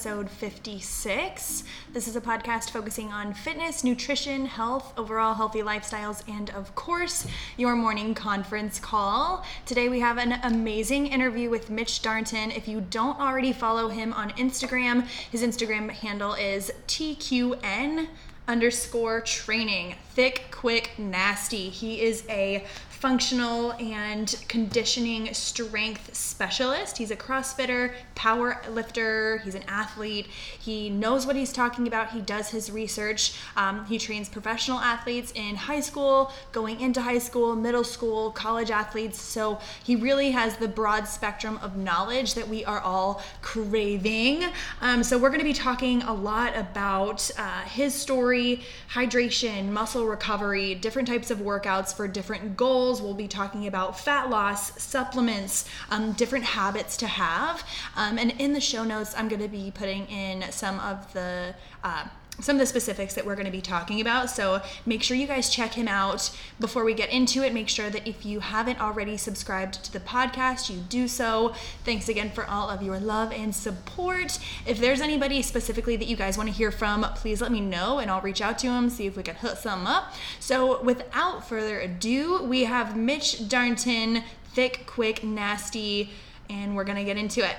[0.00, 1.62] episode 56.
[1.92, 7.26] This is a podcast focusing on fitness, nutrition, health, overall healthy lifestyles, and of course,
[7.58, 9.44] your morning conference call.
[9.66, 12.56] Today we have an amazing interview with Mitch Darnton.
[12.56, 18.06] If you don't already follow him on Instagram, his Instagram handle is TQN
[18.48, 19.96] underscore training.
[20.14, 21.68] Thick, quick, nasty.
[21.68, 22.64] He is a
[23.00, 26.98] functional and conditioning strength specialist.
[26.98, 30.26] He's a CrossFitter, power lifter, he's an athlete.
[30.58, 32.10] He knows what he's talking about.
[32.10, 33.40] He does his research.
[33.56, 38.70] Um, he trains professional athletes in high school, going into high school, middle school, college
[38.70, 39.18] athletes.
[39.18, 44.44] So he really has the broad spectrum of knowledge that we are all craving.
[44.82, 48.60] Um, so we're going to be talking a lot about uh, his story,
[48.92, 53.00] hydration, muscle recovery, different types of workouts for different goals goals.
[53.00, 57.64] We'll be talking about fat loss, supplements, um, different habits to have.
[57.94, 61.54] Um, and in the show notes, I'm going to be putting in some of the
[61.84, 62.06] uh,
[62.40, 64.30] some of the specifics that we're going to be talking about.
[64.30, 67.52] So make sure you guys check him out before we get into it.
[67.52, 71.54] Make sure that if you haven't already subscribed to the podcast, you do so.
[71.84, 74.38] Thanks again for all of your love and support.
[74.66, 77.98] If there's anybody specifically that you guys want to hear from, please let me know
[77.98, 80.12] and I'll reach out to him, see if we can hook some up.
[80.38, 86.10] So without further ado, we have Mitch Darnton, thick, quick, nasty,
[86.48, 87.56] and we're going to get into it.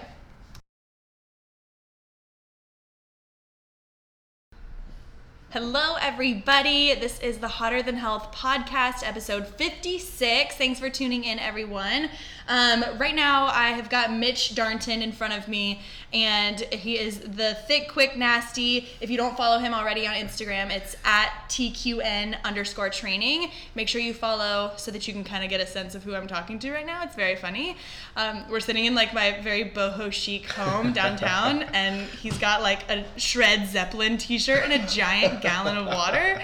[5.53, 6.95] Hello, everybody.
[6.95, 10.56] This is the Hotter Than Health podcast, episode 56.
[10.56, 12.09] Thanks for tuning in, everyone.
[12.47, 15.81] Um, right now, I have got Mitch Darnton in front of me,
[16.13, 18.88] and he is the thick, quick, nasty.
[19.00, 23.51] If you don't follow him already on Instagram, it's at TQN underscore training.
[23.75, 26.16] Make sure you follow so that you can kind of get a sense of who
[26.16, 27.03] I'm talking to right now.
[27.03, 27.78] It's very funny.
[28.16, 32.89] Um, we're sitting in like my very boho chic home downtown, and he's got like
[32.89, 36.41] a Shred Zeppelin t shirt and a giant gallon of water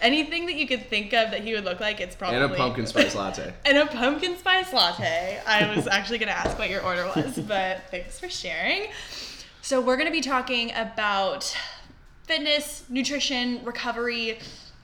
[0.00, 2.56] anything that you could think of that he would look like, it's probably and a
[2.56, 3.52] pumpkin spice latte.
[3.64, 5.40] and a pumpkin spice latte.
[5.46, 8.88] I was actually going to ask what your order was, but thanks for sharing.
[9.62, 11.56] So we're going to be talking about
[12.24, 14.38] fitness, nutrition, recovery,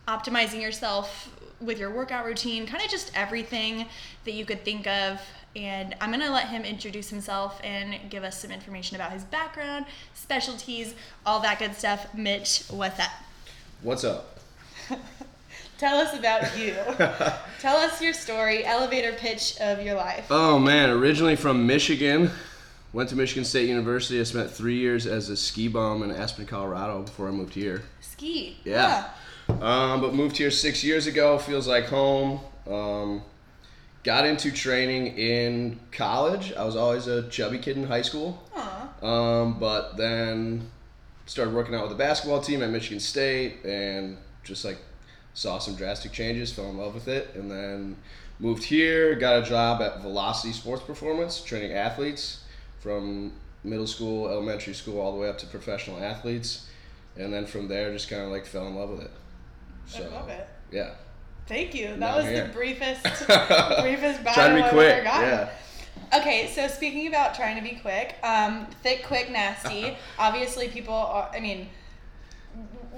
[0.09, 1.31] optimizing yourself
[1.61, 3.87] with your workout routine, kind of just everything
[4.25, 5.21] that you could think of.
[5.57, 9.87] And I'm gonna let him introduce himself and give us some information about his background,
[10.13, 12.13] specialties, all that good stuff.
[12.13, 13.11] Mitch, what's up?
[13.85, 14.39] What's up?
[15.79, 16.73] Tell us about you.
[17.61, 20.25] Tell us your story, elevator pitch of your life.
[20.31, 22.31] Oh man, originally from Michigan.
[22.95, 24.19] Went to Michigan State University.
[24.19, 27.83] I spent three years as a ski bum in Aspen, Colorado before I moved here.
[28.01, 28.57] Ski.
[28.65, 29.11] Yeah.
[29.49, 31.37] Um, but moved here six years ago.
[31.37, 32.41] Feels like home.
[32.67, 33.23] Um,
[34.03, 36.55] got into training in college.
[36.55, 38.43] I was always a chubby kid in high school.
[38.57, 39.05] Aww.
[39.05, 40.71] Um, but then
[41.27, 44.79] started working out with the basketball team at Michigan State and just like
[45.33, 47.97] saw some drastic changes, fell in love with it, and then
[48.39, 52.45] moved here, got a job at Velocity Sports Performance, training athletes
[52.81, 53.33] from
[53.65, 56.69] middle school, elementary school, all the way up to professional athletes,
[57.17, 59.11] and then from there just kind of like fell in love with it.
[59.87, 60.47] So, I love it.
[60.71, 60.91] Yeah.
[61.47, 61.89] Thank you.
[61.89, 63.03] That now was the briefest,
[63.83, 64.93] briefest bio Trying to be quick.
[64.93, 65.29] I've ever gotten.
[65.29, 65.51] Yeah.
[66.13, 69.97] Okay, so speaking about trying to be quick, um, thick, quick, nasty.
[70.19, 71.31] obviously, people are.
[71.33, 71.69] I mean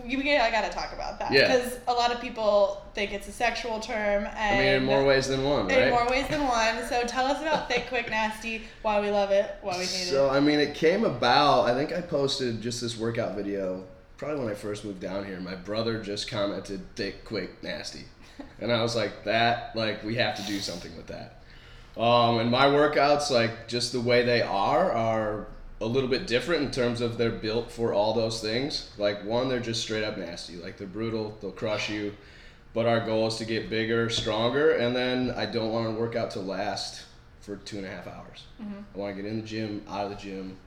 [0.05, 1.93] you, I gotta talk about that because yeah.
[1.93, 4.27] a lot of people think it's a sexual term.
[4.37, 5.79] And I mean, in more ways than one, right?
[5.79, 6.85] In more ways than one.
[6.89, 8.63] So tell us about thick, quick, nasty.
[8.83, 9.57] Why we love it.
[9.63, 10.29] Why we hate so, it.
[10.29, 11.65] So I mean, it came about.
[11.65, 13.85] I think I posted just this workout video
[14.17, 15.41] probably when I first moved down here.
[15.41, 18.05] My brother just commented thick, quick, nasty,
[18.61, 21.43] and I was like, that like we have to do something with that.
[21.97, 25.47] Um, and my workouts, like just the way they are, are
[25.81, 28.91] a little bit different in terms of they're built for all those things.
[28.99, 30.57] Like one, they're just straight up nasty.
[30.57, 32.15] Like they're brutal, they'll crush you.
[32.75, 36.15] But our goal is to get bigger, stronger, and then I don't want to work
[36.15, 37.07] out to last
[37.41, 38.45] for two and a half hours.
[38.63, 38.81] Mm-hmm.
[38.95, 40.59] I want to get in the gym, out of the gym,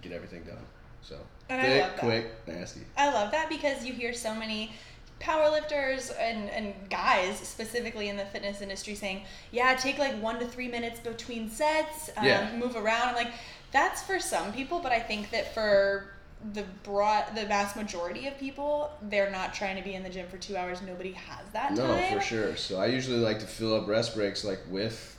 [0.00, 0.64] get everything done.
[1.02, 1.16] So
[1.48, 2.82] and thick, quick, nasty.
[2.96, 4.72] I love that because you hear so many
[5.20, 10.46] powerlifters and, and guys specifically in the fitness industry saying, yeah, take like one to
[10.46, 12.56] three minutes between sets, um, yeah.
[12.56, 13.08] move around.
[13.08, 13.32] I'm like,
[13.72, 16.10] that's for some people, but I think that for
[16.52, 20.24] the broad the vast majority of people they're not trying to be in the gym
[20.28, 22.14] for two hours nobody has that no time.
[22.14, 25.18] for sure so i usually like to fill up rest breaks like with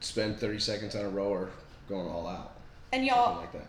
[0.00, 1.48] spend 30 seconds on a row or
[1.88, 2.52] going all out
[2.92, 3.66] and y'all like that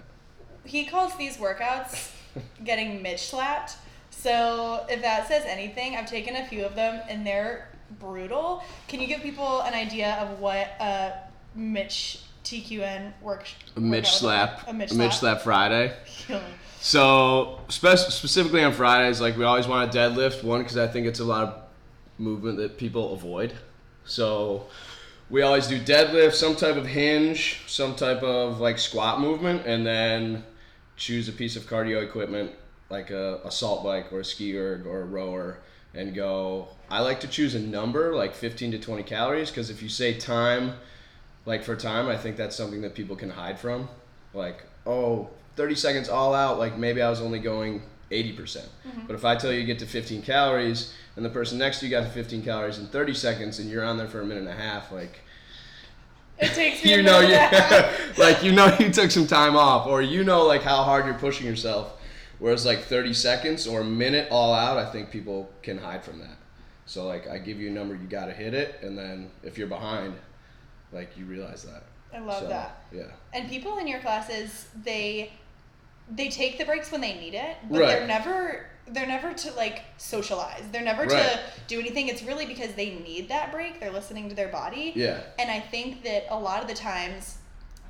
[0.65, 2.11] he calls these workouts
[2.65, 3.77] getting mitch slapped
[4.09, 7.69] so if that says anything i've taken a few of them and they're
[7.99, 11.13] brutal can you give people an idea of what a
[11.55, 13.47] mitch TQN work.
[13.75, 14.67] A Mitch slap.
[14.67, 15.41] A Mitch, a Mitch slap.
[15.41, 15.93] slap Friday.
[16.81, 21.07] So spec- specifically on Fridays, like we always want to deadlift one because I think
[21.07, 21.61] it's a lot of
[22.17, 23.53] movement that people avoid.
[24.05, 24.67] So
[25.29, 29.85] we always do deadlift, some type of hinge, some type of like squat movement, and
[29.85, 30.45] then
[30.95, 32.51] choose a piece of cardio equipment
[32.89, 35.59] like a assault bike or a ski erg or a rower
[35.93, 36.67] and go.
[36.89, 40.13] I like to choose a number like 15 to 20 calories because if you say
[40.13, 40.73] time,
[41.45, 43.89] like for time, I think that's something that people can hide from.
[44.33, 47.81] Like, oh, 30 seconds all out, like maybe I was only going
[48.11, 48.37] 80%.
[48.37, 49.07] percent mm-hmm.
[49.07, 51.85] But if I tell you you get to 15 calories and the person next to
[51.85, 54.47] you got to 15 calories in 30 seconds and you're on there for a minute
[54.47, 55.19] and a half, like,
[56.39, 58.17] It takes you know, minute you, and a half.
[58.17, 61.13] like, you know, you took some time off or you know, like, how hard you're
[61.15, 61.98] pushing yourself.
[62.39, 66.19] Whereas, like, 30 seconds or a minute all out, I think people can hide from
[66.19, 66.37] that.
[66.85, 68.79] So, like, I give you a number, you got to hit it.
[68.81, 70.15] And then if you're behind,
[70.91, 71.83] like, you realize that.
[72.13, 72.83] I love So, that.
[72.91, 73.03] Yeah.
[73.33, 75.31] And people in your classes, they
[76.11, 77.87] they take the breaks when they need it, but Right.
[77.89, 80.63] they're never they're never to like socialize.
[80.71, 81.11] They're never Right.
[81.11, 82.07] to do anything.
[82.07, 83.79] It's really because they need that break.
[83.79, 84.93] They're listening to their body.
[84.95, 85.19] Yeah.
[85.37, 87.37] And I think that a lot of the times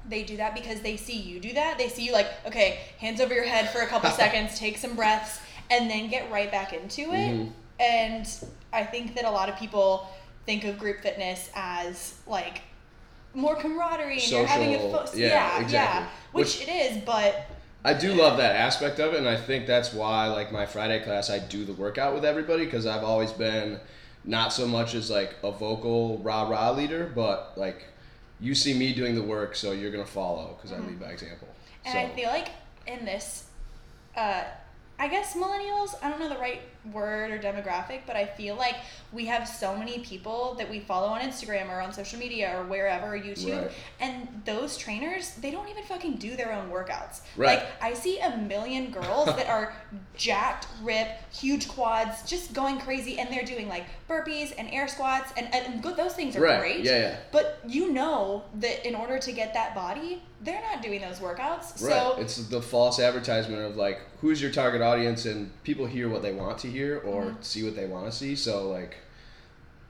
[0.09, 1.77] they do that because they see you do that.
[1.77, 4.95] They see you like, okay, hands over your head for a couple seconds, take some
[4.95, 5.39] breaths,
[5.69, 7.31] and then get right back into it.
[7.31, 7.51] Mhm.
[7.79, 8.27] And
[8.73, 10.07] I think that a lot of people
[10.45, 12.61] think of group fitness as like
[13.33, 15.73] more camaraderie and you're having a fo- yeah, yeah, exactly.
[15.73, 17.45] yeah, which, it is, but
[17.85, 21.01] I do love that aspect of it, and I think that's why, like my Friday
[21.03, 23.79] class, I do the workout with everybody because I've always been
[24.25, 27.85] not so much as like a vocal rah rah leader, but like
[28.39, 31.47] you see me doing the work, so you're gonna follow because I lead by example.
[31.85, 32.49] and so I feel like
[32.87, 33.45] in this,
[34.15, 34.43] uh,
[34.97, 36.61] I guess millennials, I don't know the right
[36.93, 38.75] word or demographic, but I feel like
[39.11, 42.63] we have so many people that we follow on Instagram or on social media or
[42.65, 43.71] wherever, YouTube, Right.
[43.99, 47.21] and those trainers, they don't even fucking do their own workouts.
[47.35, 47.59] Right.
[47.59, 49.73] Like, I see a million girls that are
[50.15, 55.31] jacked, rip, huge quads, just going crazy, and they're doing like burpees and air squats,
[55.37, 56.83] and, and good, those things are right, great.
[56.85, 57.15] yeah, yeah.
[57.31, 61.77] But you know that in order to get that body, they're not doing those workouts.
[61.77, 62.13] So right.
[62.19, 66.31] It's the false advertisement of like who's your target audience, and people hear what they
[66.33, 68.35] want to hear or see what they want to see.
[68.35, 68.97] So like,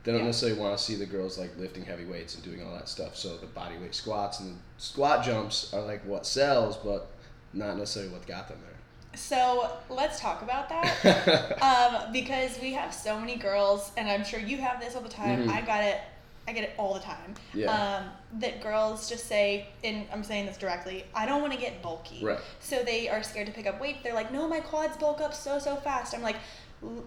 [0.03, 0.27] they don't Yeah.
[0.27, 3.15] necessarily want to see the girls like lifting heavy weights and doing all that stuff.
[3.15, 7.07] So the body weight squats and the squat jumps are like what sells, but
[7.53, 9.19] not necessarily what got them there.
[9.19, 11.61] So let's talk about that.
[12.05, 15.09] um, because we have so many girls, and I'm sure you have this all the
[15.09, 15.47] time.
[15.47, 15.51] Mhm.
[15.51, 15.99] I got it.
[16.47, 17.35] I get it all the time.
[17.53, 17.71] Yeah.
[17.71, 21.81] Um, that girls just say, and I'm saying this directly, I don't want to get
[21.83, 22.23] bulky.
[22.23, 22.39] Right.
[22.59, 23.97] So they are scared to pick up weight.
[24.03, 26.15] They're like, no, my quads bulk up so, so fast.
[26.15, 26.41] I'm like, "L-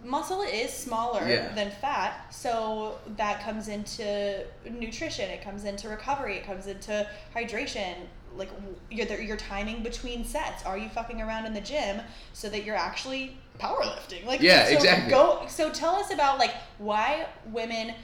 [0.04, 1.54] muscle is smaller Yeah.
[1.54, 2.32] than fat.
[2.32, 7.94] So that comes into nutrition, it comes into recovery, it comes into hydration.
[8.34, 8.48] Like
[8.90, 10.64] your, your timing between sets.
[10.64, 12.00] Are you fucking around in the gym
[12.32, 14.24] so that you're actually powerlifting?
[14.24, 15.10] Like Yeah, so exactly.
[15.10, 15.44] Go.
[15.48, 17.94] So tell us about like why women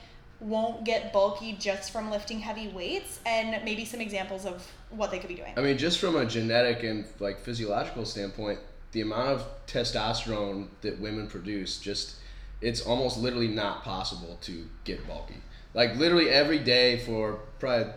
[0.41, 5.19] won't get bulky just from lifting heavy weights, and maybe some examples of what they
[5.19, 5.53] could be doing.
[5.57, 8.59] I mean, just from a genetic and like physiological standpoint,
[8.93, 12.17] the amount of testosterone that women produce just
[12.61, 15.37] it's almost literally not possible to get bulky.
[15.75, 17.93] Like literally every day for probably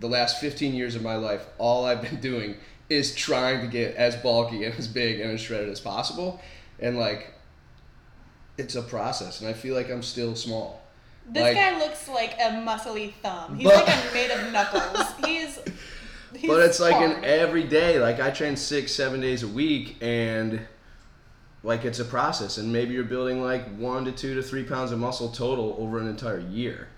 [0.00, 2.56] the last 15 years of my life, all I've been doing
[2.90, 6.40] is trying to get as bulky and as big and as shredded as possible.
[6.78, 7.32] And like
[8.58, 10.82] it's a process and I feel like I'm still small.
[11.30, 13.56] This Like- guy looks like a muscly thumb.
[13.56, 15.06] He's But- like a made of knuckles.
[15.24, 15.58] He's.
[16.36, 17.98] He's but it's like an every day.
[17.98, 20.60] Like I train six, seven days a week, and
[21.62, 22.58] like it's a process.
[22.58, 25.98] And maybe you're building like one to two to three pounds of muscle total over
[25.98, 26.88] an entire year.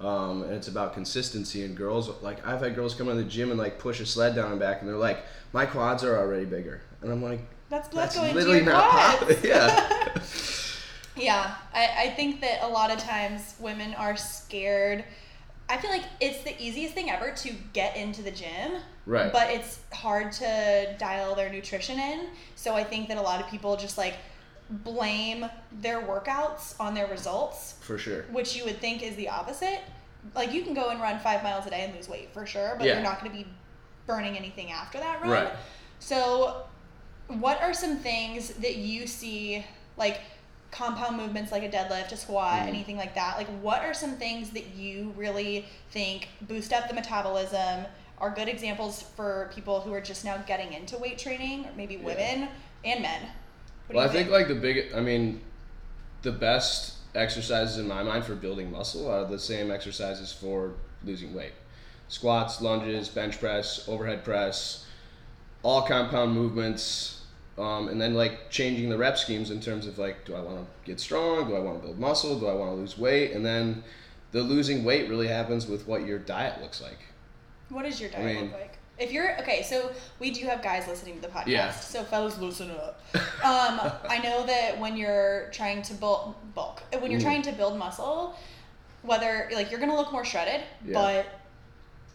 [0.00, 1.64] Um, and it's about consistency.
[1.64, 4.34] And girls, like I've had girls come in the gym and like push a sled
[4.34, 7.40] down and back, and they're like, "My quads are already bigger," and I'm like,
[7.70, 10.18] That's that's, "That's going literally not possible." yeah.
[11.16, 15.04] Yeah, I, I think that a lot of times women are scared.
[15.68, 18.72] I feel like it's the easiest thing ever to get into the gym.
[19.04, 19.32] Right.
[19.32, 22.26] But it's hard to dial their nutrition in.
[22.54, 24.14] So I think that a lot of people just like
[24.70, 25.46] blame
[25.80, 28.22] their workouts on their results, For sure.
[28.32, 29.80] which you would think is the opposite.
[30.34, 32.74] Like you can go and run five miles a day and lose weight for sure,
[32.78, 32.94] but Yeah.
[32.94, 33.46] you're not going to be
[34.06, 35.30] burning anything after that run.
[35.30, 35.52] Right.
[35.98, 36.62] So,
[37.28, 39.64] what are some things that you see,
[39.96, 40.20] like
[40.76, 42.68] compound movements like a deadlift, a squat, Mhm.
[42.68, 43.36] anything like that?
[43.38, 47.86] Like, what are some things that you really think boost up the metabolism?
[48.18, 51.94] Are good examples for people who are just now getting into weight training, or maybe
[51.94, 52.04] Yeah.
[52.04, 52.48] women
[52.84, 53.22] and men.
[53.86, 55.40] What Well, I you think like the big, I mean,
[56.22, 61.34] the best exercises in my mind for building muscle are the same exercises for losing
[61.34, 61.52] weight.
[62.08, 64.84] squats, lunges, bench press, overhead press,
[65.64, 67.15] all compound movements,
[67.58, 70.58] um, and then like changing the rep schemes in terms of like, do I want
[70.58, 71.48] to get strong?
[71.48, 72.38] Do I want to build muscle?
[72.38, 73.32] Do I want to lose weight?
[73.32, 73.82] And then
[74.32, 76.98] the losing weight really happens with what your diet looks like.
[77.70, 78.72] What does your diet mean- look like?
[78.98, 81.46] If you're okay, so we do have guys listening to the podcast.
[81.48, 81.70] Yeah.
[81.70, 83.00] So fellas, listen up.
[83.44, 87.24] Um, I know that when you're trying to bulk, bulk, when you're Mm.
[87.24, 88.34] trying to build muscle,
[89.02, 90.92] whether like you're gonna look more shredded, Yeah.
[90.94, 91.26] but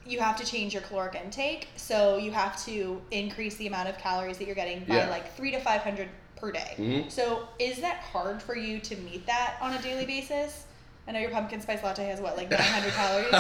[0.06, 1.68] you have to change your caloric intake.
[1.76, 5.10] So you have to increase the amount of calories that you're getting by Yeah.
[5.10, 6.74] like three to five hundred per day.
[6.78, 7.12] Mhm.
[7.12, 10.64] So is that hard for you to meet that on a daily basis?
[11.12, 13.32] I know your pumpkin spice latte has what, like 900 calories?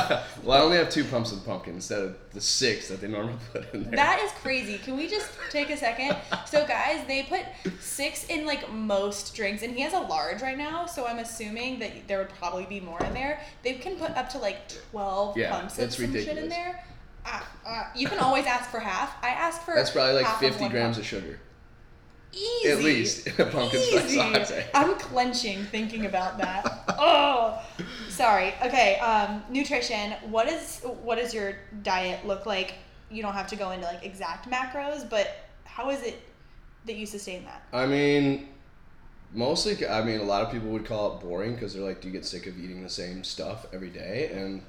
[0.44, 3.38] well, I only have two pumps of pumpkin instead of the six that they normally
[3.54, 3.92] put in there.
[3.94, 4.78] That is crazy.
[4.78, 6.18] Can we just take a second?
[6.46, 7.44] So, guys, they put
[7.80, 10.86] six in like most drinks, and he has a large right now.
[10.86, 13.40] So I'm assuming that there would probably be more in there.
[13.64, 14.58] They can put up to like
[14.92, 16.50] twelve Yeah, pumps of some shit in ridiculous.
[16.50, 16.84] there.
[17.26, 19.16] Uh, uh, you can always ask for half.
[19.24, 19.76] I asked for.
[19.76, 21.04] That's probably like half of 50 one grams pump.
[21.04, 21.40] of sugar.
[22.34, 22.70] Easy.
[22.70, 24.18] At least a pumpkin spice Easy.
[24.18, 24.66] latte.
[24.74, 26.84] I'm clenching thinking about that.
[26.98, 27.62] oh,
[28.10, 28.54] sorry.
[28.64, 28.98] Okay.
[29.00, 30.14] Um, nutrition.
[30.30, 32.76] What is what does your diet look like?
[33.10, 35.36] You don't have to go into like exact macros, but
[35.66, 36.22] how is it
[36.86, 37.64] that you sustain that?
[37.74, 38.48] I mean,
[39.34, 42.08] mostly, I mean, a lot of people would call it boring because they're like, do
[42.08, 44.32] you get sick of eating the same stuff every day?
[44.34, 44.62] And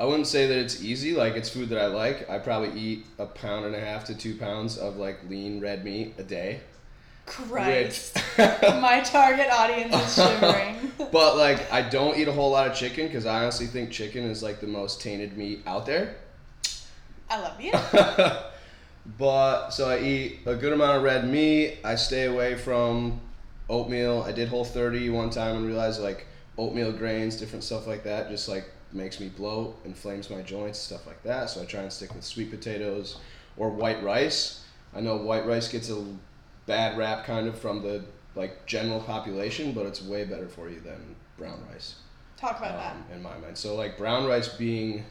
[0.00, 1.12] I wouldn't say that it's easy.
[1.12, 2.28] Like, it's food that I like.
[2.30, 5.84] I probably eat a pound and a half to two pounds of like lean red
[5.84, 6.60] meat a day.
[7.26, 10.90] Christ, my target audience is shivering.
[11.12, 14.24] but like, I don't eat a whole lot of chicken because I honestly think chicken
[14.24, 16.16] is like the most tainted meat out there.
[17.28, 17.72] I love you.
[19.18, 21.78] but so I eat a good amount of red meat.
[21.84, 23.20] I stay away from
[23.68, 24.24] oatmeal.
[24.26, 26.26] I did Whole 30 one time and realized like
[26.56, 31.06] oatmeal grains, different stuff like that, just like makes me bloat, inflames my joints, stuff
[31.06, 31.50] like that.
[31.50, 33.18] So I try and stick with sweet potatoes
[33.56, 34.64] or white rice.
[34.94, 36.04] I know white rice gets a
[36.66, 38.04] bad rap kind of from the
[38.34, 41.96] like general population, but it's way better for you than brown rice
[42.36, 42.92] Talk about that.
[42.94, 43.56] um, in my mind.
[43.58, 45.04] So like brown rice being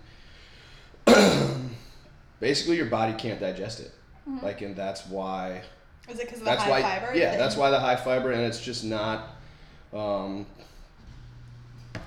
[2.39, 3.91] basically your body can't digest it.
[4.43, 5.63] Like and that's why
[6.07, 7.17] Is it because of the that's high why fiber?
[7.17, 9.29] yeah, that's why the high fiber and it's just not
[9.93, 10.45] um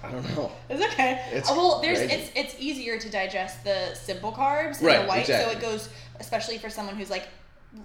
[0.04, 0.50] I don't know.
[0.68, 1.24] It's okay.
[1.32, 2.14] It's Uh, well, there's crazy.
[2.14, 5.52] it's it's easier to digest the simple carbs than Right, the white, exactly.
[5.52, 5.88] so it goes
[6.20, 7.28] especially for someone who's like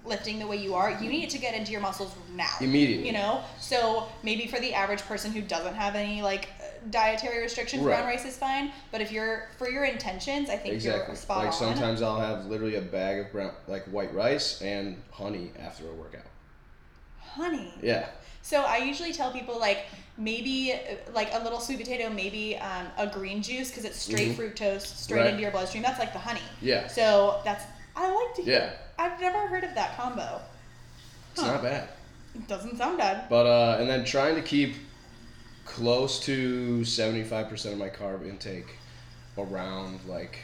[0.04, 0.90] lifting the way you are.
[1.02, 2.50] You need it to get into your muscles now.
[2.60, 3.06] Immediately.
[3.06, 6.48] You know, so maybe for the average person who doesn't have any like
[6.90, 7.96] dietary restrictions, Right.
[7.96, 8.70] brown rice is fine.
[8.92, 11.06] But if you're for your intentions, I think Exactly.
[11.08, 11.52] you're spot Like on.
[11.52, 15.94] sometimes I'll have literally a bag of brown like white rice and honey after a
[15.94, 16.22] workout.
[17.20, 17.72] Honey.
[17.82, 18.08] Yeah.
[18.48, 19.80] So I usually tell people like
[20.16, 24.30] maybe uh, like a little sweet potato, maybe um, a green juice because it's straight
[24.30, 24.36] Mhm.
[24.54, 25.30] fructose straight Right.
[25.32, 25.82] into your bloodstream.
[25.82, 26.40] That's like the honey.
[26.62, 26.86] Yeah.
[26.86, 27.64] So that's
[27.94, 28.54] I like to hear.
[28.54, 28.72] Yeah.
[29.04, 30.40] I've never heard of that combo.
[31.32, 31.52] It's Huh.
[31.52, 31.88] not bad.
[32.34, 33.28] It doesn't sound bad.
[33.28, 34.76] But uh, and then trying to keep
[35.66, 38.78] close to seventy five percent of my carb intake
[39.36, 40.38] around like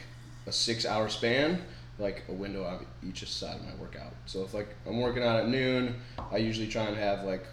[0.45, 1.59] a six hour span,
[1.97, 4.13] like a window on each side of my workout.
[4.27, 5.99] So if like I'm working out at noon,
[6.31, 7.43] I usually try and have like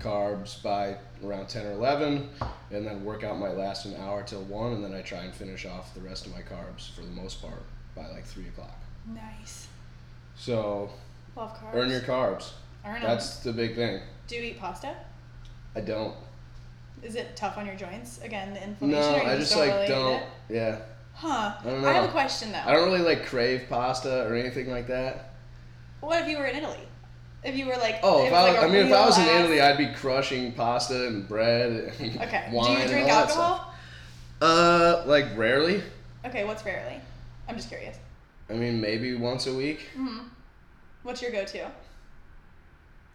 [0.00, 2.28] carbs by around ten or eleven,
[2.70, 5.34] and then work out my last an hour till one, and then I try and
[5.34, 7.62] finish off the rest of my carbs for the most part
[7.94, 8.76] by like three o'clock.
[9.06, 9.68] Nice.
[10.36, 10.90] So
[11.36, 11.74] Love carbs.
[11.74, 12.50] earn your carbs.
[12.84, 13.02] Earn 'em.
[13.02, 14.00] That's the big thing.
[14.26, 14.94] Do you eat pasta?
[15.74, 16.14] I don't.
[17.02, 18.20] Is it tough on your joints?
[18.22, 19.14] Again, the No, inflammation.
[19.14, 20.22] or I just just don't like really don't.
[20.48, 20.78] Yeah,
[21.14, 21.54] Huh.
[21.60, 22.62] I don't I have a question though.
[22.66, 25.30] I don't really like crave pasta or anything like that.
[26.00, 26.85] What if you were in Italy?
[27.46, 29.60] If you were like Oh, if I, like I mean, if I was in Italy,
[29.60, 32.48] I'd be crushing pasta and bread and Okay.
[32.52, 33.72] wine Do you and drink alcohol?
[34.42, 35.82] Uh, like rarely.
[36.24, 37.00] Okay, what's rarely?
[37.48, 37.96] I'm just curious.
[38.50, 39.88] I mean, maybe once a week.
[39.94, 40.18] hmm
[41.04, 41.70] What's your go-to?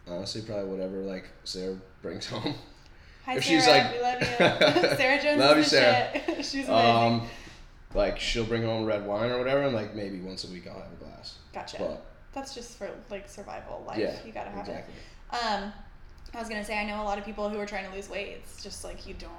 [0.08, 2.54] Honestly, probably whatever like Sarah brings home.
[3.26, 4.96] Hi If Sarah, she's like- we love you.
[4.96, 6.10] Sarah Jones Love you, Sarah.
[6.26, 6.36] shit.
[6.44, 6.74] She's amazing.
[6.74, 7.22] Um,
[7.94, 10.80] like she'll bring home red wine or whatever, and like maybe once a week I'll
[10.80, 11.36] have a glass.
[11.52, 11.76] gotcha.
[11.78, 13.98] But That's just for like survival life.
[13.98, 14.94] yeah, you gotta have exactly.
[14.94, 15.34] it.
[15.34, 15.72] Um,
[16.34, 18.08] I was gonna say I know a lot of people who are trying to lose
[18.08, 18.38] weight.
[18.38, 19.32] It's just like you don't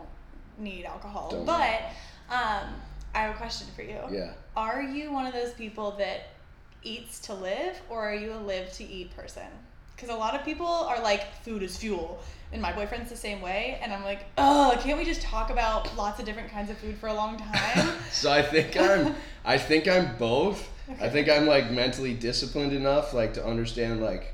[0.58, 1.32] need alcohol.
[1.32, 1.82] Don't but
[2.30, 2.70] um,
[3.16, 4.00] I have a question for you.
[4.12, 4.34] Yeah.
[4.56, 6.30] Are you one of those people that
[6.84, 9.48] eats to live, or are you a live to eat person?
[9.96, 12.22] Because a lot of people are like, food is fuel,
[12.52, 13.80] and my boyfriend's the same way.
[13.82, 16.98] And I'm like, oh, can't we just talk about lots of different kinds of food
[16.98, 17.90] for a long time?
[18.12, 20.70] So I think I'm I think I'm both.
[21.00, 24.34] I think I'm like mentally disciplined enough like to understand like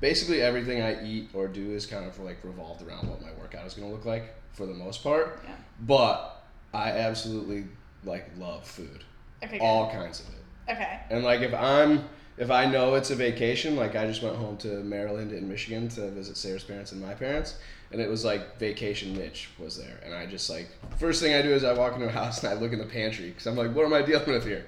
[0.00, 3.66] basically everything I eat or do is kind of like revolved around what my workout
[3.66, 5.40] is going to look like for the most part.
[5.44, 5.54] yeah.
[5.80, 7.64] But I absolutely
[8.04, 9.04] like love food.
[9.42, 9.58] Okay.
[9.58, 10.72] all kinds of it.
[10.72, 11.00] Okay.
[11.10, 12.04] And like if I'm
[12.38, 15.88] if I know it's a vacation, like I just went home to Maryland and Michigan
[15.90, 17.56] to visit Sarah's parents and my parents,
[17.92, 21.42] and it was like vacation Mitch was there, and I just like first thing I
[21.42, 23.56] do is I walk into a house and I look in the pantry because I'm
[23.56, 24.66] like, what am I dealing with here?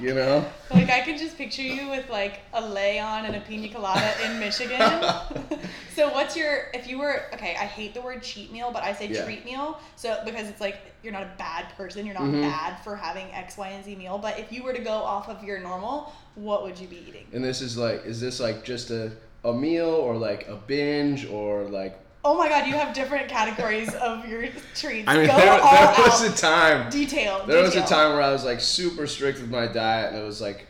[0.00, 0.44] You know?
[0.70, 4.14] Like I can just picture you with like a lei on and a pina colada
[4.24, 4.80] in Michigan.
[5.94, 8.94] so what's your if you were okay, I hate the word cheat meal, but I
[8.94, 9.24] say Yeah.
[9.24, 9.78] treat meal.
[9.96, 12.40] So because it's like you're not a bad person, you're not Mhm.
[12.40, 14.16] bad for having X, Y, and Z meal.
[14.16, 17.26] But if you were to go off of your normal, what would you be eating?
[17.34, 19.12] And this is like, is this like just a
[19.44, 21.98] a meal or like a binge or like?
[22.24, 25.08] Oh my god, you have different categories of your treats.
[25.08, 26.38] I mean, go there, all there was out.
[26.38, 26.90] a time.
[26.90, 27.44] detail.
[27.46, 30.24] There was a time where I was like super strict with my diet, and it
[30.24, 30.68] was like,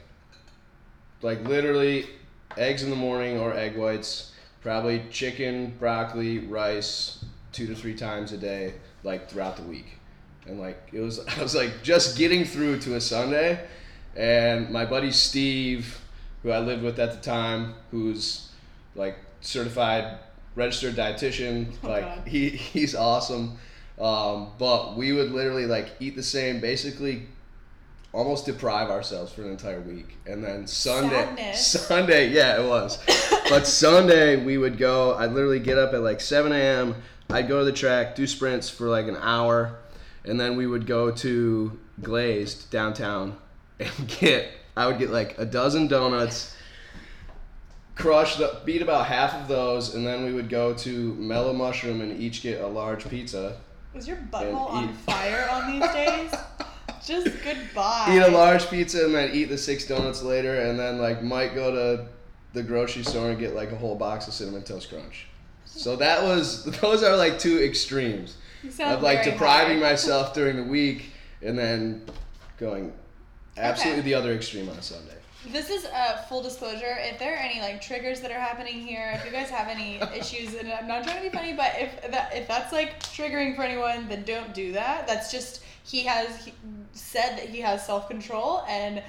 [1.21, 2.07] like literally,
[2.57, 4.33] eggs in the morning or egg whites,
[4.63, 9.99] probably chicken, broccoli, rice, two to three times a day, like throughout the week,
[10.47, 13.63] and like it was, I was like just getting through to a Sunday,
[14.17, 16.01] and my buddy Steve,
[16.43, 18.49] who I lived with at the time, who's
[18.95, 20.19] like certified
[20.55, 22.29] registered dietitian, Oh, like God.
[22.29, 23.59] he he's awesome.
[24.01, 27.27] Um, but we would literally like eat the same, basically
[28.13, 30.17] almost deprive ourselves for an entire week.
[30.27, 31.81] And then Sunday Sadness.
[31.87, 32.99] Sunday, yeah, it was.
[33.49, 36.95] but Sunday we would go I'd literally get up at like seven AM,
[37.31, 39.79] I'd go to the track, do sprints for like an hour,
[40.25, 43.37] and then we would go to Glazed downtown
[43.79, 46.55] and get I would get like a dozen donuts
[47.95, 52.01] crush the beat about half of those and then we would go to mellow mushroom
[52.01, 53.57] and each get a large pizza
[53.95, 56.35] Was your butthole on eat- fire on these days?
[57.05, 58.07] Just goodbye.
[58.11, 61.55] eat a large pizza and then eat the six donuts later and then like might
[61.55, 62.07] go to
[62.55, 65.27] the grocery store and get like a whole box of cinnamon toast crunch
[65.65, 68.37] so that was those are like two extremes
[68.81, 69.91] of like depriving high.
[69.91, 71.11] myself during the week
[71.43, 72.05] and then
[72.59, 72.93] going
[73.59, 74.09] absolutely Okay.
[74.11, 75.17] the other extreme on a sunday
[75.49, 76.97] This is a full disclosure.
[77.01, 79.97] If there are any like triggers that are happening here, if you guys have any
[80.17, 83.57] issues, and I'm not trying to be funny, but if that if that's like triggering
[83.57, 85.07] for anyone, then don't do that.
[85.07, 86.53] That's just he has he
[86.93, 89.03] said that he has self control and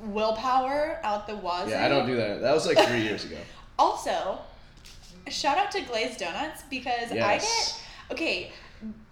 [0.00, 1.70] willpower out the wazoo.
[1.70, 3.38] yeah i don't do that that was like three years ago
[3.78, 4.38] Also,
[5.28, 8.52] shout out to Glazed Donuts because I get okay.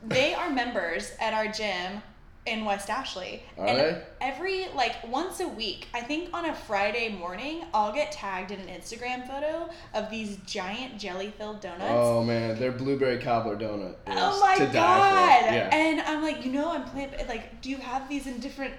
[0.06, 2.02] They are members at our gym
[2.46, 4.02] in West Ashley, Are and they?
[4.20, 8.60] every like once a week, I think on a Friday morning, I'll get tagged in
[8.60, 11.84] an Instagram photo of these giant jelly-filled donuts.
[11.90, 14.72] oh man they're blueberry cobbler donut Oh my god!
[14.74, 17.12] yeah And I'm like, you know, I'm plant.
[17.28, 18.74] Like, do you have these in different?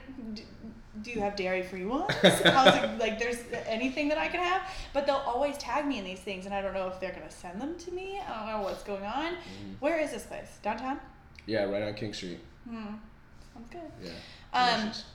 [1.01, 2.09] Do you have dairy-free ones?
[2.21, 3.19] How's it like?
[3.19, 4.61] There's anything that I can have,
[4.93, 7.29] but they'll always tag me in these things, and I don't know if they're gonna
[7.29, 8.19] send them to me.
[8.25, 9.33] I don't know what's going on.
[9.33, 9.71] Mm-hmm.
[9.79, 10.57] Where is this place?
[10.61, 10.99] Downtown?
[11.47, 12.95] yeah right on king street Hmm.
[13.55, 13.81] Sounds good.
[14.03, 14.11] yeah
[14.53, 15.05] Um, delicious.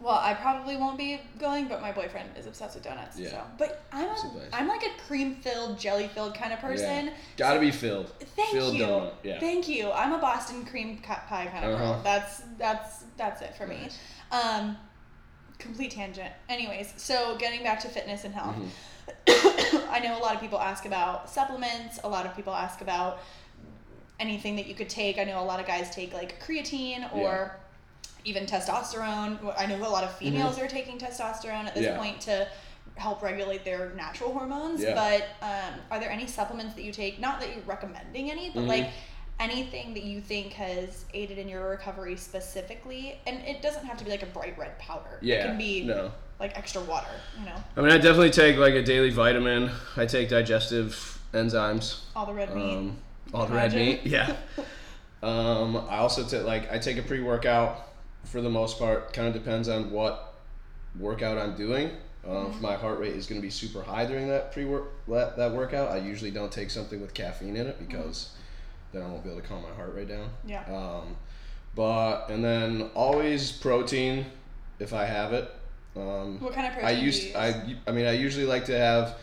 [0.00, 3.18] Well, I probably won't be going, but my boyfriend is obsessed with donuts.
[3.18, 3.28] Yeah.
[3.32, 4.32] So, but I'm a.
[4.54, 7.06] I'm like a cream-filled, jelly-filled kind of person.
[7.08, 7.12] Yeah.
[7.36, 8.08] Gotta be filled.
[8.34, 8.84] Thank filled you.
[8.84, 9.12] donut.
[9.22, 9.38] Yeah.
[9.40, 9.90] Thank you.
[9.92, 11.84] I'm a Boston cream pie kind of Uh-huh.
[11.92, 12.00] girl.
[12.02, 13.98] That's that's that's it for Nice.
[14.32, 14.38] me.
[14.38, 14.78] Um,
[15.58, 16.32] complete tangent.
[16.48, 18.56] Anyways, so getting back to fitness and health.
[19.26, 19.90] Mm-hmm.
[19.90, 22.00] I know a lot of people ask about supplements.
[22.04, 23.18] A lot of people ask about
[24.18, 25.18] anything that you could take.
[25.18, 27.56] I know a lot of guys take like creatine or
[28.24, 29.54] even testosterone.
[29.58, 31.94] I know a lot of females are taking testosterone at this Mm-hmm.
[31.94, 31.96] Yeah.
[31.98, 32.48] point to
[32.96, 34.82] help regulate their natural hormones.
[34.82, 34.94] Yeah.
[34.94, 37.18] But um, are there any supplements that you take?
[37.20, 38.68] Not that you're recommending any, but Mhm.
[38.68, 38.90] like
[39.38, 43.18] anything that you think has aided in your recovery specifically.
[43.26, 45.18] And it doesn't have to be like a bright red powder.
[45.22, 45.36] Yeah.
[45.36, 46.12] It can be No.
[46.38, 47.08] like extra water.
[47.38, 49.70] You know, I mean, I definitely take like a daily vitamin.
[49.96, 52.00] I take digestive enzymes.
[52.14, 52.76] all the red meat.
[52.76, 52.98] Um,
[53.32, 54.00] all the red meat.
[54.04, 54.34] Yeah.
[55.22, 57.86] um, I also take like I take a pre workout
[58.24, 59.12] for the most part.
[59.12, 60.34] Kind of depends on what
[60.98, 61.90] workout I'm doing.
[62.26, 62.52] Um, Mm-hmm.
[62.52, 65.38] If my heart rate is going to be super high during that pre work that,
[65.38, 68.34] that workout, I usually don't take something with caffeine in it because
[68.92, 70.28] then I won't be able to calm my heart rate down.
[70.44, 70.62] Yeah.
[70.64, 71.16] Um,
[71.74, 74.26] but and then always protein
[74.78, 75.50] if I have it.
[75.96, 77.36] Um, What kind of I protein you used use?
[77.36, 79.16] I I mean I usually like to have.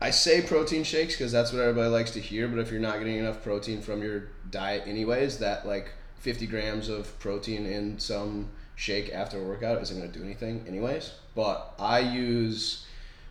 [0.00, 2.48] I say protein shakes because that's what everybody likes to hear.
[2.48, 5.90] But if you're not getting enough protein from your diet, anyways, that like
[6.24, 10.64] 50 grams of protein in some shake after a workout isn't going to do anything,
[10.66, 11.12] anyways.
[11.34, 12.86] But I use,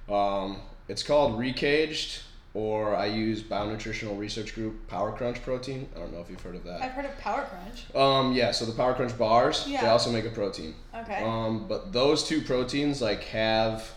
[0.08, 2.22] um, it's called Re-Kaged,
[2.54, 5.90] or I use Bionutritional Research Group Power Crunch protein.
[5.96, 6.84] I don't know if you've heard of that.
[6.84, 7.96] I've heard of Power Crunch.
[7.96, 9.82] Um, yeah, so the Power Crunch bars, yeah.
[9.82, 10.76] they also make a protein.
[10.96, 11.24] Okay.
[11.24, 13.92] Um, but those two proteins like have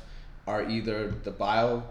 [0.47, 1.83] are either the bio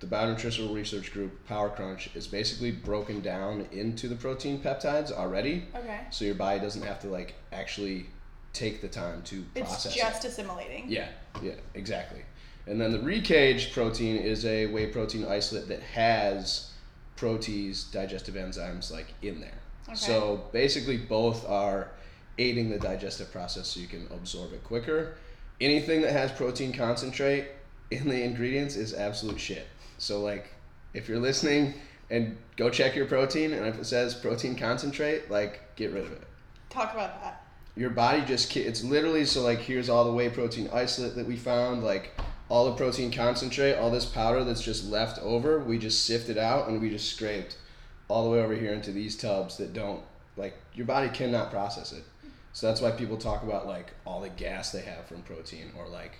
[0.00, 5.64] the bionutritional research group Power Crunch is basically broken down into the protein peptides already.
[5.74, 6.00] okay.
[6.10, 8.06] So your body doesn't have to like actually
[8.52, 9.98] take the time to It's process it.
[9.98, 10.84] just assimilating.
[10.88, 11.08] Yeah,
[11.42, 12.22] yeah, exactly.
[12.66, 16.72] And then the Re-Kaged protein is a whey protein isolate that has
[17.16, 19.58] protease digestive enzymes like in there.
[19.88, 19.94] Okay.
[19.94, 21.90] So basically, both are
[22.38, 25.14] aiding the digestive process so you can absorb it quicker.
[25.60, 27.46] Anything that has protein concentrate
[27.90, 29.66] in the ingredients is absolute shit.
[29.98, 30.48] So like,
[30.94, 31.74] if you're listening
[32.10, 36.12] and go check your protein, and if it says protein concentrate, like get rid of
[36.12, 36.22] it
[36.70, 37.44] Talk about that.
[37.76, 41.36] your body just it's literally so like here's all the whey protein isolate that we
[41.36, 42.12] found like
[42.48, 46.68] all the protein concentrate all this powder that's just left over we just sifted out
[46.68, 47.56] and we just scraped
[48.08, 50.02] all the way over here into these tubs that don't
[50.36, 52.04] like your body cannot process it
[52.52, 55.88] so that's why people talk about like all the gas they have from protein or
[55.88, 56.12] like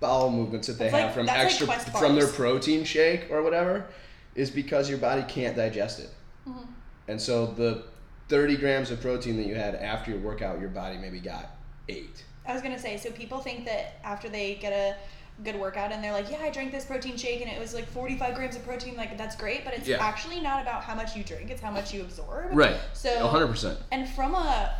[0.00, 3.30] bowel movements that they That's have like- from that's like extra from their protein shake
[3.30, 3.86] or whatever
[4.34, 6.10] is because your body can't digest it
[6.48, 6.62] Mm-hmm.
[7.08, 7.82] and so the
[8.28, 11.50] 30 grams of protein that you had after your workout, your body maybe got
[11.88, 12.24] eight.
[12.46, 14.96] I was gonna say, so people think that after they get a
[15.44, 17.86] good workout and they're like, yeah, I drank this protein shake and it was like
[17.88, 19.98] 45 grams of protein, like that's great, but it's Yeah.
[20.04, 22.50] actually not about how much you drink, it's how much you absorb.
[22.52, 22.76] Right.
[22.94, 23.76] So 100%.
[23.92, 24.72] And from a,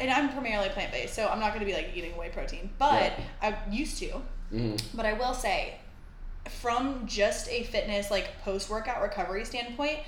[0.00, 3.12] and I'm primarily plant based, so I'm not gonna be like eating whey protein, but
[3.42, 4.08] I used to.
[4.50, 5.74] hmm But I will say,
[6.60, 9.98] from just a fitness like post workout recovery standpoint,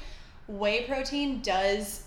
[0.49, 2.05] whey protein does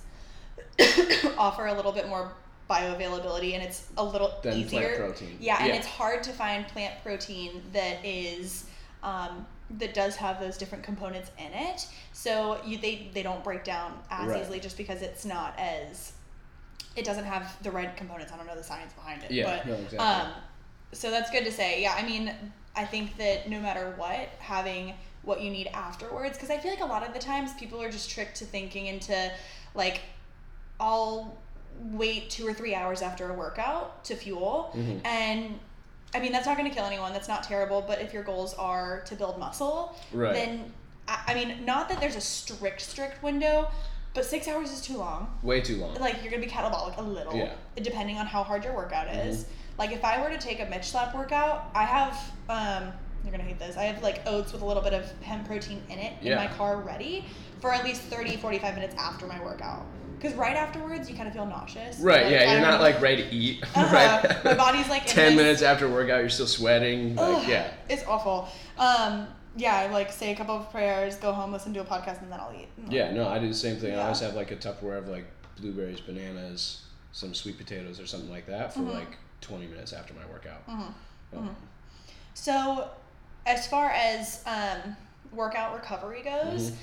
[1.38, 2.32] offer a little bit more
[2.69, 4.95] bioavailability and it's a little Than plant easier.
[4.98, 5.38] protein.
[5.39, 8.65] Yeah, and it's hard to find plant protein that is
[9.04, 9.45] um,
[9.78, 11.88] that does have those different components in it.
[12.13, 14.41] So you they they don't break down as Right.
[14.41, 16.13] easily just because it's not as
[16.96, 18.32] it doesn't have the right components.
[18.32, 19.32] I don't know the science behind it.
[19.32, 19.98] Yeah, but no, exactly.
[20.00, 20.28] um
[20.92, 21.82] so that's good to say.
[21.82, 22.32] Yeah, I mean,
[22.76, 26.82] I think that no matter what, having what you need afterwards, because I feel like
[26.82, 29.32] a lot of the times people are just tricked to thinking into
[29.74, 30.02] like,
[30.80, 31.38] I'll
[31.92, 34.72] wait two or three hours after a workout to fuel.
[34.76, 35.06] Mhm.
[35.06, 35.60] And
[36.14, 37.12] I mean, that's not going to kill anyone.
[37.12, 37.82] That's not terrible.
[37.82, 40.34] But if your goals are to build muscle, Right.
[40.34, 40.72] then
[41.08, 43.70] I mean, not that there's a strict, strict window,
[44.15, 45.93] but six hours is too long Way too long.
[45.95, 47.51] like you're gonna be catabolic a little Yeah.
[47.75, 49.47] depending on how hard your workout is Mhm.
[49.78, 52.17] like if i were to take a mitch slap workout i have
[52.49, 52.91] um
[53.23, 55.84] you're gonna hate this i have like oats with a little bit of hemp protein
[55.89, 57.25] in it in my car ready
[57.60, 59.84] for at least 30 45 minutes after my workout
[60.17, 63.23] because right afterwards you kind of feel nauseous right, Like, yeah, you're not like ready
[63.23, 63.63] to eat.
[63.75, 63.93] Uh-huh.
[63.93, 64.45] right.
[64.45, 67.15] My body's, like, 10 this- minutes after workout, you're still sweating.
[67.17, 67.67] Like, Ugh, yeah.
[67.89, 68.47] it's awful
[68.80, 72.32] um yeah like say a couple of prayers go home listen to a podcast and
[72.32, 73.96] then i'll eat Yeah, no, I do the same thing.
[73.96, 75.26] I always have like a Tupperware of like
[75.60, 78.94] blueberries, bananas, some sweet potatoes or something like that for Mhm.
[78.94, 80.68] like 20 minutes after my workout.
[80.68, 80.94] Mhm.
[81.38, 81.56] Um,
[82.34, 82.89] So,
[83.46, 84.98] as far as um,
[85.32, 86.76] workout recovery goes, Mhm.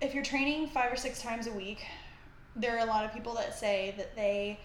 [0.00, 1.84] if you're training five or six times a week,
[2.54, 4.58] there are a lot of people that say that they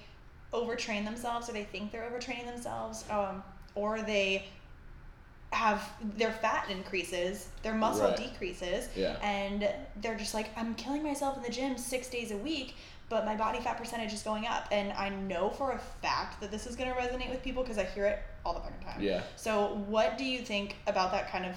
[0.54, 3.44] overtrain themselves or they think they're overtraining themselves um,
[3.76, 4.46] or they
[5.54, 5.88] have
[6.18, 8.18] their fat increases, their muscle Right.
[8.18, 9.18] decreases, Yeah.
[9.22, 12.76] and they're just like, I'm killing myself in the gym six days a week,
[13.10, 14.68] but my body fat percentage is going up.
[14.72, 17.78] And I know for a fact that this is going to resonate with people because
[17.78, 19.02] I hear it all the fucking time.
[19.02, 19.22] Yeah.
[19.36, 21.56] So, what do you think about that kind of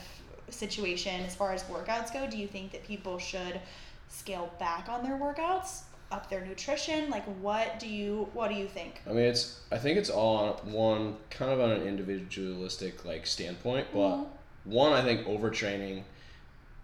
[0.55, 2.27] situation as far as workouts go?
[2.27, 3.61] Do you think that people should
[4.09, 7.11] scale back on their workouts, up their nutrition?
[7.11, 9.03] Like, what do you what do you think?
[9.07, 9.61] I mean, it's.
[9.73, 14.27] I think it's all on one kind of on an individualistic like standpoint, but Mhm.
[14.64, 16.03] one, I think overtraining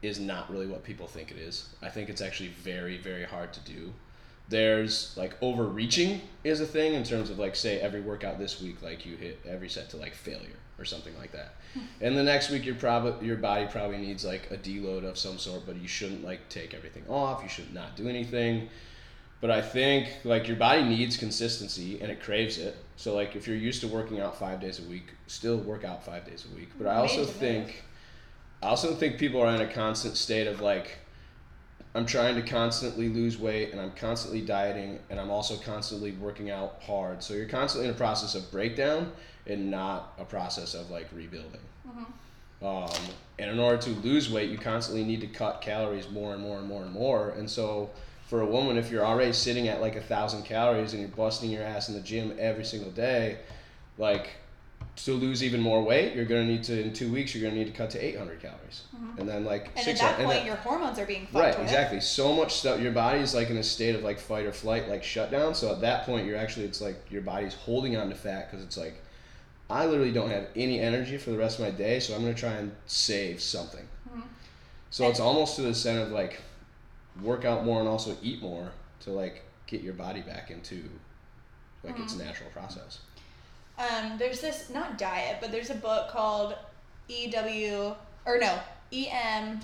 [0.02, 1.68] is not really what people think it is.
[1.80, 3.92] I think it's actually very, very hard to do.
[4.48, 8.82] There's like overreaching is a thing in terms of like say every workout this week
[8.82, 11.54] like you hit every set to like failure or something like that.
[12.00, 15.38] and the next week your probably your body probably needs like a deload of some
[15.38, 17.42] sort, but you shouldn't like take everything off.
[17.42, 18.68] You should not do anything.
[19.42, 22.76] But I think like your body needs consistency and it craves it.
[22.96, 26.04] So like if you're used to working out five days a week, still work out
[26.04, 26.70] five days a week.
[26.78, 27.82] But I also think.
[28.62, 30.98] I also think people are in a constant state of like
[31.96, 36.50] I'm trying to constantly lose weight and I'm constantly dieting and I'm also constantly working
[36.50, 37.24] out hard.
[37.24, 39.10] So you're constantly in a process of breakdown
[39.48, 41.60] and not a process of like rebuilding.
[42.62, 42.88] Um,
[43.40, 46.58] and in order to lose weight, you constantly need to cut calories more and more
[46.58, 47.30] and more and more.
[47.30, 47.90] And so,
[48.32, 51.50] for a woman, if you're already sitting at like a thousand calories and you're busting
[51.50, 53.36] your ass in the gym every single day,
[53.98, 54.30] like
[55.04, 57.70] to lose even more weight, you're gonna need to in two weeks you're gonna need
[57.70, 58.84] to cut to 800 calories,
[59.18, 59.78] and then like Mm-hmm.
[59.80, 62.00] And at that point, then- your hormones are being fucked Right, exactly.
[62.00, 62.80] So much stuff.
[62.80, 65.54] Your body is like in a state of like fight or flight, like shutdown.
[65.54, 68.64] So at that point, you're actually it's like your body's holding on to fat because
[68.64, 68.94] it's like,
[69.68, 72.32] I literally don't have any energy for the rest of my day, so I'm gonna
[72.32, 73.86] try and save something.
[74.10, 74.22] Mhm.
[74.88, 76.40] So it's almost to the extent of like,
[77.20, 80.82] work out more and also eat more to like get your body back into
[81.82, 82.24] like its Mm-hmm.
[82.26, 83.00] natural process.
[83.78, 86.54] Um, there's this not diet, but there's a book called
[87.08, 87.94] EW
[88.24, 88.58] or no
[88.92, 89.60] E M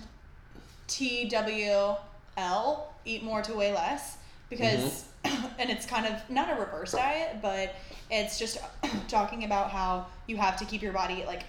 [0.88, 1.94] T W
[2.36, 4.16] L Eat More to Weigh Less
[4.50, 7.74] because and it's kind of not a reverse diet, but
[8.10, 8.58] it's just
[9.08, 11.44] talking about how you have to keep your body like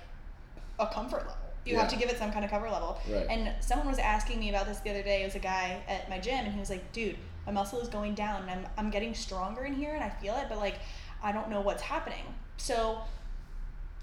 [0.79, 1.35] a comfort level.
[1.69, 2.99] You have to give it some kind of cover level.
[3.09, 3.25] Right.
[3.29, 5.21] And someone was asking me about this the other day.
[5.21, 7.87] It was a guy at my gym, and he was like, "Dude, my muscle is
[7.87, 10.75] going down, and I'm I'm getting stronger in here, and I feel it, but like
[11.23, 12.23] I don't know what's happening."
[12.57, 12.99] So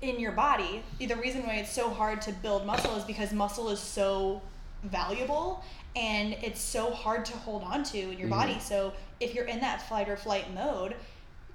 [0.03, 3.71] in your body, the reason why it's so hard to build muscle is because muscle
[3.71, 4.43] is so
[4.83, 5.65] valuable
[5.97, 8.55] and it's so hard to hold on to in your body.
[8.55, 8.61] Mhm.
[8.61, 10.95] So if you're in that fight or flight mode,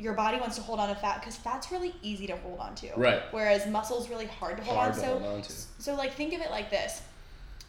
[0.02, 2.74] your body wants to hold on to fat because fat's really easy to hold on
[2.76, 2.90] to.
[2.98, 3.22] Right.
[3.32, 4.96] Whereas muscle's really hard to hold Hard on.
[4.96, 5.52] to so hold on to.
[5.80, 7.02] so like think of it like this.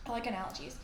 [0.06, 0.76] I like analogies.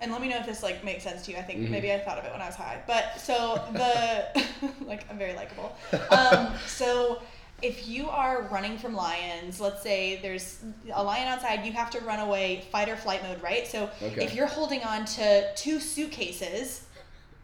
[0.00, 1.36] And let me know if this like makes sense to you.
[1.38, 1.70] I think Mhm.
[1.70, 2.80] maybe I thought of it when I was high.
[2.86, 4.44] But so the
[4.84, 5.76] like I'm very likable.
[6.10, 7.20] Um, so
[7.62, 10.60] if you are running from lions, let's say there's
[10.92, 13.66] a lion outside, you have to run away, fight or flight mode, right?
[13.68, 14.24] So Okay.
[14.24, 16.86] if you're holding on to two suitcases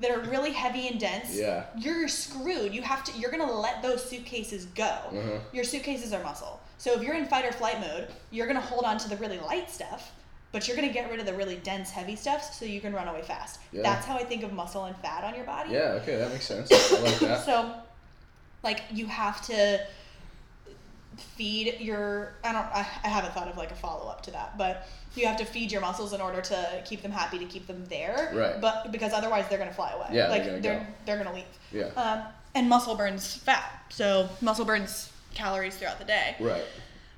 [0.00, 1.64] that are really heavy and dense, Yeah.
[1.76, 2.72] you're screwed.
[2.74, 4.84] You have to you're gonna let those suitcases go.
[4.84, 5.38] Uh-huh.
[5.52, 6.60] Your suitcases are muscle.
[6.78, 9.38] So if you're in fight or flight mode, you're gonna hold on to the really
[9.38, 10.12] light stuff,
[10.52, 13.08] but you're gonna get rid of the really dense, heavy stuff so you can run
[13.08, 13.58] away fast.
[13.72, 13.82] Yeah.
[13.82, 15.72] That's how I think of muscle and fat on your body.
[15.72, 15.98] Yeah.
[16.02, 16.70] Okay, that makes sense.
[16.70, 17.44] I like that.
[17.44, 17.74] So,
[18.62, 19.80] like, you have to
[21.20, 22.34] feed your.
[22.44, 22.66] I don't.
[22.66, 25.44] I, I haven't thought of like a follow up to that, but you have to
[25.44, 28.32] feed your muscles in order to keep them happy, to keep them there.
[28.34, 28.60] Right.
[28.60, 30.06] But because otherwise they're gonna fly away.
[30.12, 30.86] Yeah, they're Like gonna they're go.
[31.06, 31.44] they're gonna leave.
[31.72, 31.86] Yeah.
[31.96, 32.22] Um,
[32.54, 36.36] and muscle burns fat, so muscle burns calories throughout the day.
[36.40, 36.64] Right.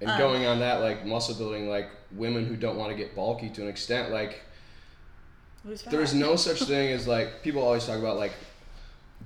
[0.00, 3.14] And Um, going on that, like muscle building, like women who don't want to get
[3.14, 4.42] bulky to an extent, like
[5.90, 8.32] there's no such thing as like people always talk about like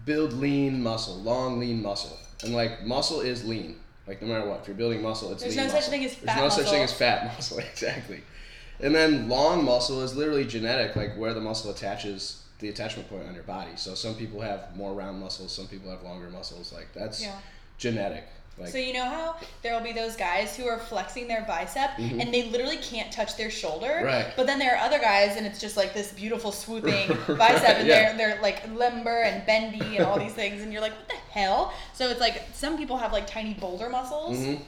[0.04, 3.76] build lean muscle, long lean muscle, and like muscle is lean.
[4.06, 5.90] Like no matter what, if you're building muscle, it's There's no such muscle.
[5.90, 8.22] thing as There's no such thing as fat muscle, exactly.
[8.80, 13.26] And then long muscle is literally genetic, like where the muscle attaches the attachment point
[13.26, 13.70] on your body.
[13.76, 16.72] So some people have more round muscles, some people have longer muscles.
[16.72, 17.36] Like that's Yeah.
[17.78, 18.24] genetic.
[18.58, 21.90] Like So you know how there will be those guys who are flexing their bicep
[21.98, 22.20] Mhm.
[22.20, 24.02] and they literally can't touch their shoulder.
[24.04, 24.26] Right.
[24.36, 27.78] But then there are other guys and it's just like this beautiful swooping Right, bicep
[27.78, 28.12] and yeah.
[28.12, 31.14] they're they're like limber and bendy and all these things and you're like, what the
[31.32, 31.72] hell?
[31.94, 34.60] So it's like some people have like tiny boulder muscles Mhm.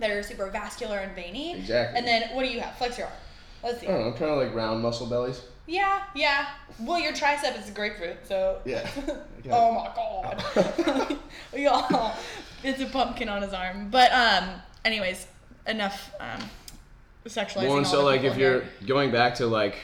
[0.00, 1.54] that are super vascular and veiny.
[1.58, 1.96] Exactly.
[1.98, 2.76] And then what do you have?
[2.76, 3.16] Flex your arm.
[3.62, 3.86] Let's see.
[3.86, 5.40] I don't know, kind of like round muscle bellies.
[5.68, 6.48] Yeah, yeah.
[6.80, 8.60] Well, your tricep is a grapefruit, so.
[8.64, 8.90] Yeah.
[9.52, 11.18] oh my god.
[11.56, 12.14] Y'all,
[12.64, 13.88] it's a pumpkin on his arm.
[13.88, 14.50] But um,
[14.84, 15.26] anyways,
[15.66, 16.40] enough um,
[17.26, 17.68] sexualizing.
[17.68, 18.70] Well, and so like if you're here.
[18.86, 19.76] going back to like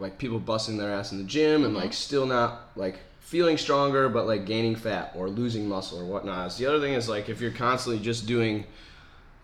[0.00, 1.82] like people busting their ass in the gym and Mm-hmm.
[1.82, 6.52] like still not like feeling stronger but like gaining fat or losing muscle or whatnot.
[6.52, 8.64] So the other thing is like if you're constantly just doing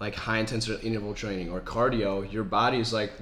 [0.01, 3.13] like high intensity interval training or cardio, your body is like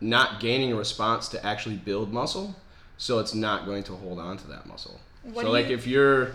[0.00, 2.54] not gaining a response to actually build muscle,
[2.98, 5.00] so it's not going to hold on to that muscle.
[5.22, 6.32] What so like you- if you're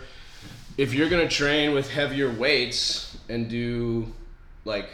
[0.77, 4.11] if you're gonna train with heavier weights and do
[4.65, 4.89] like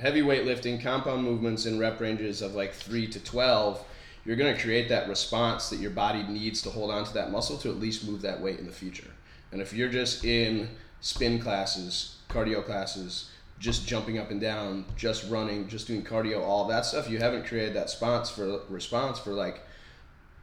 [0.00, 3.82] heavy weightlifting compound movements in rep ranges of like 3 to 12
[4.26, 7.30] you're going to create that response that your body needs to hold on to that
[7.30, 9.10] muscle to at least move that weight in the future
[9.52, 10.68] and if you're just in
[11.00, 16.66] spin classes cardio classes just jumping up and down just running just doing cardio all
[16.68, 19.62] that stuff you haven't created that response for response for like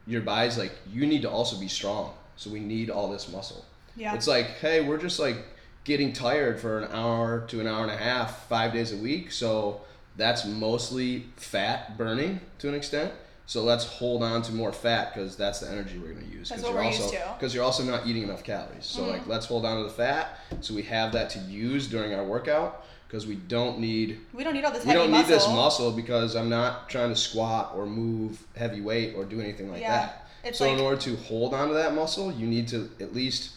[0.06, 2.14] your body's like you need to also be strong.
[2.36, 3.64] So we need all this muscle.
[3.96, 4.14] Yeah.
[4.14, 5.36] it's like hey we're just like
[5.84, 9.30] getting tired for an hour to an hour and a half five days a week.
[9.30, 9.82] So
[10.16, 13.12] that's mostly fat burning to an extent.
[13.46, 16.48] So let's hold on to more fat because that's the energy we're going to use.
[16.48, 17.16] That's what you're we're used to.
[17.16, 17.34] Mm-hmm.
[17.34, 18.86] because you're also not eating enough calories.
[18.86, 20.38] So like let's hold on to the fat.
[20.60, 24.54] So we have that to use during our workout because we don't need we don't
[24.54, 25.34] need all this we heavy don't need muscle.
[25.34, 29.70] this muscle because I'm not trying to squat or move heavy weight or do anything
[29.70, 30.26] like Yeah, that.
[30.44, 33.52] it's so in order to hold on to that muscle, you need to at least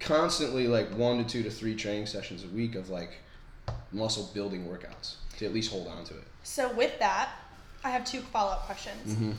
[0.00, 3.18] constantly like one to two to three training sessions a week of like
[3.92, 6.24] muscle building workouts to at least hold on to it.
[6.42, 7.30] So with that,
[7.84, 9.14] I have two follow up questions.
[9.14, 9.32] Mm-hmm.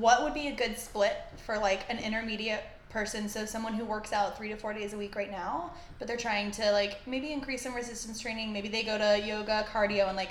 [0.00, 3.28] What would be a good split for like an intermediate person?
[3.28, 6.16] So someone who works out three to four days a week right now, but they're
[6.16, 8.52] trying to like maybe increase some resistance training.
[8.52, 10.30] Maybe they go to yoga, cardio, and like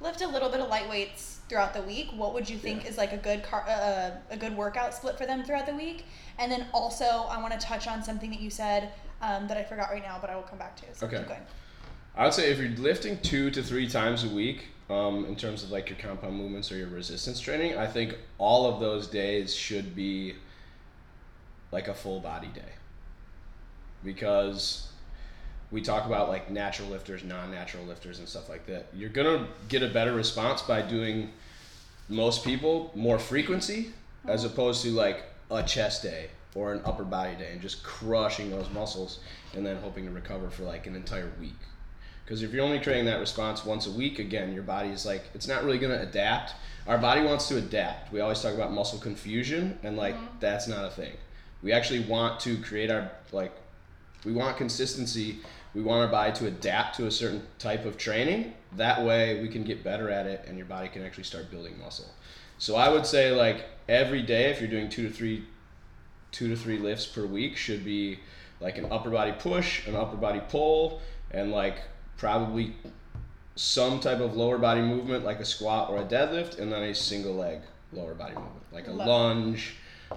[0.00, 2.08] lift a little bit of light weights throughout the week.
[2.14, 2.90] What would you think Yeah.
[2.90, 6.04] is like a good car uh, a good workout split for them throughout the week?
[6.38, 8.92] And then also, I want to touch on something that you said
[9.22, 10.94] um, that I forgot right now, but I will come back to.
[10.94, 11.18] So Okay.
[11.18, 11.40] keep going.
[12.16, 15.62] I would say if you're lifting two to three times a week, um, in terms
[15.62, 19.54] of like your compound movements or your resistance training, I think all of those days
[19.54, 20.34] should be
[21.72, 22.72] like a full body day.
[24.02, 24.88] Because
[25.70, 28.86] we talk about like natural lifters, non-natural lifters, and stuff like that.
[28.94, 31.30] You're gonna get a better response by doing
[32.08, 33.92] most people more frequency
[34.26, 34.52] as mm-hmm.
[34.52, 38.68] opposed to like a chest day or an upper body day and just crushing those
[38.70, 39.20] muscles
[39.54, 41.54] and then hoping to recover for like an entire week.
[42.24, 45.24] Because if you're only creating that response once a week, again, your body is like,
[45.34, 46.54] it's not really to adapt.
[46.86, 48.12] Our body wants to adapt.
[48.12, 50.36] We always talk about muscle confusion, and like, mm-hmm.
[50.38, 51.12] that's not a thing.
[51.62, 53.52] We actually want to create our, like,
[54.24, 55.38] we want consistency.
[55.74, 58.54] We want our body to adapt to a certain type of training.
[58.76, 61.78] That way, we can get better at it, and your body can actually start building
[61.78, 62.10] muscle.
[62.58, 65.44] So I would say, like, every day, if you're doing two to three
[66.32, 68.18] two to three lifts per week should be
[68.60, 71.82] like an upper body push, an upper body pull, and like
[72.16, 72.74] probably
[73.56, 76.94] some type of lower body movement like a squat or a deadlift, and then a
[76.94, 77.60] single leg
[77.92, 79.06] lower body movement like a Love
[79.56, 79.62] it.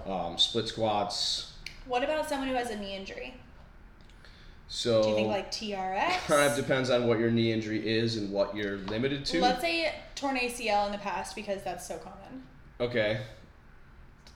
[0.06, 1.52] Um, split squats.
[1.86, 3.34] What about someone who has a knee injury?
[4.68, 6.26] So Do you think like TRX?
[6.26, 9.40] kind of depends on what your knee injury is and what you're limited to.
[9.40, 12.42] Let's say torn ACL in the past because that's so common.
[12.80, 13.20] Okay.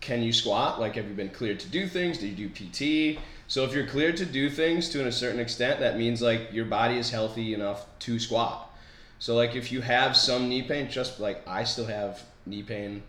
[0.01, 0.79] Can you squat?
[0.79, 2.19] Like, have you been cleared to do things?
[2.19, 3.19] Do you do PT?
[3.49, 6.67] So, if you're cleared to do things to a certain extent, that means like your
[6.67, 8.71] body is healthy enough to squat.
[9.19, 13.03] So, like, if you have some knee pain, just like I still have knee pain,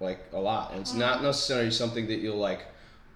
[0.00, 2.66] like a lot, and it's not necessarily something that you'll like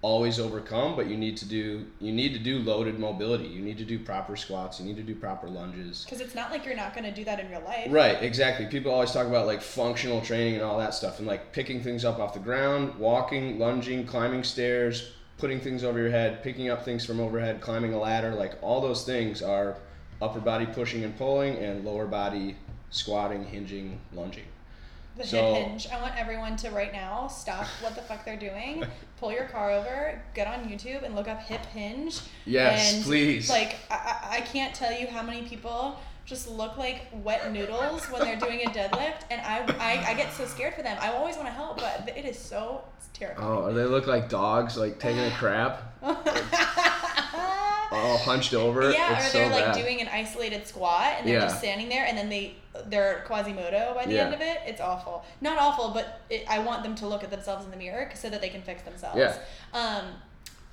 [0.01, 3.47] always overcome, but you need to do you need to do loaded mobility.
[3.47, 4.79] You need to do proper squats.
[4.79, 6.05] You need to do proper lunges.
[6.05, 7.87] Because it's not like you're not going to do that in real life.
[7.89, 8.65] Right, exactly.
[8.67, 12.05] People always talk about like functional training and all that stuff, and like picking things
[12.05, 16.85] up off the ground, walking, lunging, climbing stairs, putting things over your head, picking up
[16.85, 18.33] things from overhead, climbing a ladder.
[18.33, 19.77] Like all those things are
[20.21, 22.55] upper body pushing and pulling, and lower body
[22.89, 24.45] squatting, hinging, lunging.
[25.19, 25.87] The So- hip hinge.
[25.91, 28.85] I want everyone to right now stop what the fuck they're doing,
[29.19, 32.21] pull your car over, get on YouTube and look up hip hinge.
[32.45, 33.49] Yes, and, please.
[33.49, 38.21] Like I, I, can't tell you how many people just look like wet noodles when
[38.21, 40.97] they're doing a deadlift, and I, I, I get so scared for them.
[41.01, 43.45] I always want to help, but it is so it's terrifying.
[43.45, 46.01] Oh, they look like dogs, like taking a crap,
[47.91, 48.91] all hunched over.
[48.91, 49.75] Yeah, it's or they're so like bad.
[49.75, 51.45] doing an isolated squat and they're Yeah.
[51.45, 54.25] just standing there and then they they're quasimodo by the Yeah.
[54.25, 54.59] end of it.
[54.65, 55.25] It's awful.
[55.41, 58.29] Not awful, but it, I want them to look at themselves in the mirror so
[58.29, 59.17] that they can fix themselves.
[59.17, 59.35] Yeah.
[59.73, 60.05] Um,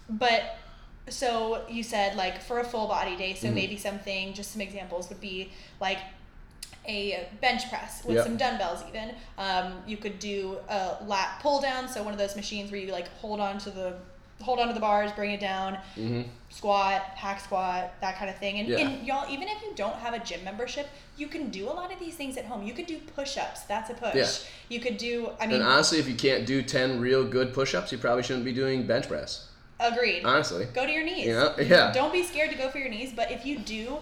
[0.09, 0.57] but
[1.09, 3.47] so you said like for a full body day, Mm-hmm.
[3.47, 5.99] so maybe something just some examples would be like
[6.89, 8.25] a bench press with Yep.
[8.27, 12.37] some dumbbells even um, you could do a lat pull down so one of those
[12.37, 13.95] machines where you like hold on to the
[14.41, 18.39] hold on to the bars bring it down hmm squat, hack squat, that kind of
[18.39, 18.59] thing.
[18.61, 18.79] And, Yeah.
[18.79, 21.93] and y'all, even if you don't have a gym membership, you can do a lot
[21.93, 22.67] of these things at home.
[22.67, 23.63] You could do push-ups.
[23.65, 24.15] That's a push.
[24.15, 24.27] Yeah.
[24.71, 25.33] You could do.
[25.39, 28.47] I mean, And honestly, if you can't do ten real good push-ups, you probably shouldn't
[28.47, 29.49] be doing bench press.
[29.81, 30.25] agreed.
[30.25, 30.67] Honestly.
[30.73, 31.27] Go to your knees.
[31.27, 31.55] You know?
[31.61, 31.93] Yeah.
[31.93, 33.13] Don't be scared to go for your knees.
[33.15, 33.99] But if you do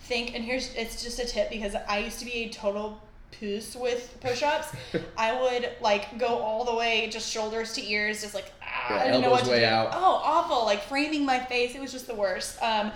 [0.00, 3.02] think, and here's it's just a tip because I used to be a total
[3.38, 4.68] puss with push-ups.
[5.18, 9.00] I would like go all the way, just shoulders to ears, just like ah, Yeah,
[9.00, 9.66] I didn't know what to way do.
[9.66, 9.90] out.
[9.92, 10.64] Oh, awful!
[10.64, 11.74] Like framing my face.
[11.74, 12.62] It was just the worst.
[12.62, 12.92] Um,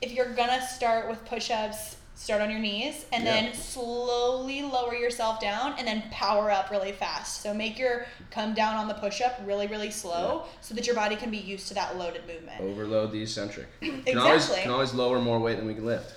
[0.00, 1.96] if you're gonna start with push-ups.
[2.14, 3.32] Start on your knees and Yeah.
[3.32, 7.40] then slowly lower yourself down and then power up really fast.
[7.42, 10.94] So make your come down on the push up really, really slow so that your
[10.94, 12.60] body can be used to that loaded movement.
[12.60, 13.66] Overload the eccentric.
[13.80, 14.62] Can always Exactly.
[14.62, 16.14] can always lower more weight than we can lift,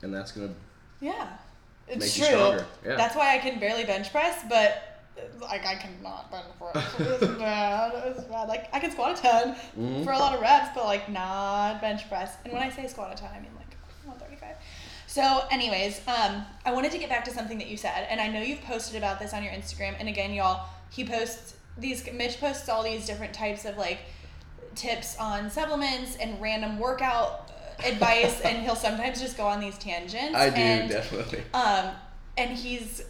[0.00, 0.54] and that's gonna.
[1.00, 1.26] Yeah,
[1.86, 2.34] it's Make you true.
[2.36, 2.96] stronger, yeah.
[2.96, 4.95] That's why I can barely bench press, but
[5.40, 6.94] like I cannot bench press.
[6.98, 7.92] It's bad.
[8.06, 8.48] It's bad.
[8.48, 10.04] Like I can squat a ton Mhm.
[10.04, 12.36] for a lot of reps, but like not bench press.
[12.44, 14.56] And when I say squat a ton, I mean like 135.
[15.06, 18.28] So, anyways, um, I wanted to get back to something that you said, and I
[18.28, 19.94] know you've posted about this on your Instagram.
[19.98, 22.04] And again, y'all, he posts these.
[22.12, 23.98] Mitch posts all these different types of like
[24.74, 29.78] tips on supplements and random workout uh, advice, and he'll sometimes just go on these
[29.78, 30.34] tangents.
[30.36, 31.42] I do and, definitely.
[31.54, 31.90] Um,
[32.36, 33.02] and he's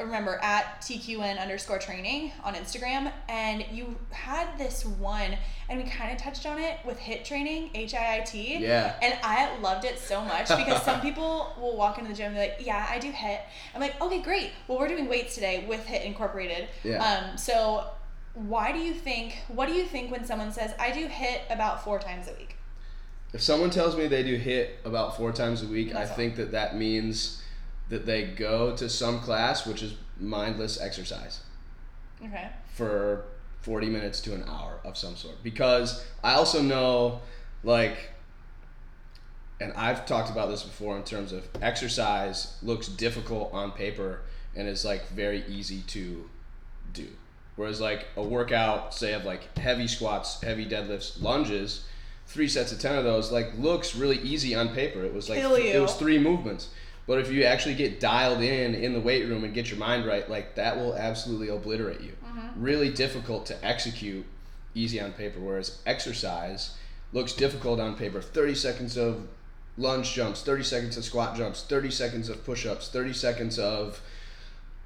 [0.00, 5.36] remember at TQN underscore training on Instagram, and you had this one,
[5.68, 8.58] and we kind of touched on it with HIIT training, H I I T.
[8.58, 8.94] Yeah.
[9.02, 12.36] And I loved it so much because some people will walk into the gym and
[12.36, 13.40] they're like, "Yeah, I do HIIT."
[13.74, 14.50] I'm like, "Okay, great.
[14.68, 17.04] Well, we're doing weights today with HIIT incorporated." Yeah.
[17.04, 17.86] Um, so.
[18.36, 19.36] Why do you think?
[19.46, 22.56] What do you think when someone says, "I do HIIT about four times a week"?
[23.32, 26.16] If someone tells me they do hit about four times a week, That's I all.
[26.16, 27.42] think that that means
[27.88, 31.40] that they go to some class which is mindless exercise
[32.24, 32.48] Okay.
[32.72, 33.24] for
[33.60, 35.42] 40 minutes to an hour of some sort.
[35.42, 37.20] Because I also know,
[37.62, 38.10] like,
[39.60, 44.20] and I've talked about this before in terms of exercise looks difficult on paper
[44.54, 46.28] and is like very easy to
[46.92, 47.08] do.
[47.56, 51.84] Whereas like a workout, say of like heavy squats, heavy deadlifts, lunges,
[52.26, 55.04] three sets of ten of those like looks really easy on paper.
[55.04, 56.68] It was like Kill it was three movements.
[57.06, 60.06] But if you actually get dialed in in the weight room and get your mind
[60.06, 62.12] right, like that will absolutely obliterate you.
[62.24, 62.62] Mm-hmm.
[62.62, 64.24] Really difficult to execute
[64.74, 65.38] easy on paper.
[65.40, 66.76] Whereas exercise
[67.12, 68.22] looks difficult on paper.
[68.22, 69.28] 30 seconds of
[69.76, 74.00] lunge jumps, 30 seconds of squat jumps, 30 seconds of push ups, 30 seconds of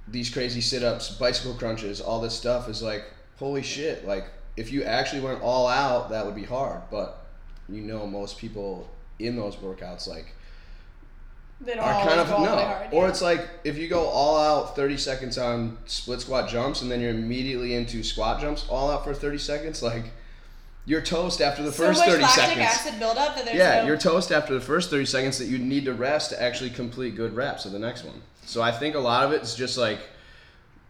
[0.06, 3.04] these crazy sit ups, bicycle crunches, all this stuff is like,
[3.38, 4.06] holy shit.
[4.06, 6.82] Like, if you actually went all out, that would be hard.
[6.90, 7.26] But
[7.68, 8.88] you know, most people
[9.18, 10.34] in those workouts, like,
[11.64, 12.56] Don't are always kind of all no.
[12.56, 12.88] hard.
[12.92, 13.08] Or yeah.
[13.10, 17.00] it's like if you go all out 30 seconds on split squat jumps and then
[17.00, 20.04] you're immediately into squat jumps all out for 30 seconds, like
[20.86, 22.66] you're toast after the so first much 30 lactic seconds.
[22.66, 25.58] acid buildup that there's Yeah, no, you're toast after the first 30 seconds that you
[25.58, 28.22] need to rest to actually complete good reps of the next one.
[28.46, 29.98] So I think a lot of it is just like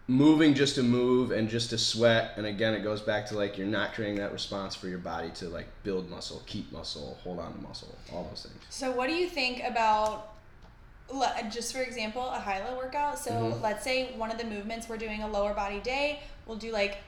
[0.07, 2.35] moving just to move and just to sweat.
[2.37, 5.31] And again, it goes back to like you're not creating that response for your body
[5.37, 8.63] to like build muscle, keep muscle, hold on to muscle, all those things.
[8.71, 10.35] So what do you think about
[11.51, 13.19] just for example, a high-low workout?
[13.19, 13.63] So Mhm.
[13.63, 16.99] let's say one of the movements we're doing a lower body day, we'll do like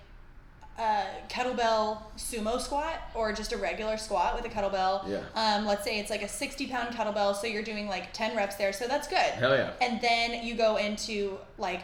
[0.79, 5.07] a kettlebell sumo squat or just a regular squat with a kettlebell.
[5.07, 5.21] Yeah.
[5.35, 8.57] Um, let's say it's like a 60 pound kettlebell, so you're doing like 10 reps
[8.57, 9.19] there, so that's good.
[9.19, 9.73] Hell yeah.
[9.83, 11.83] And then you go into like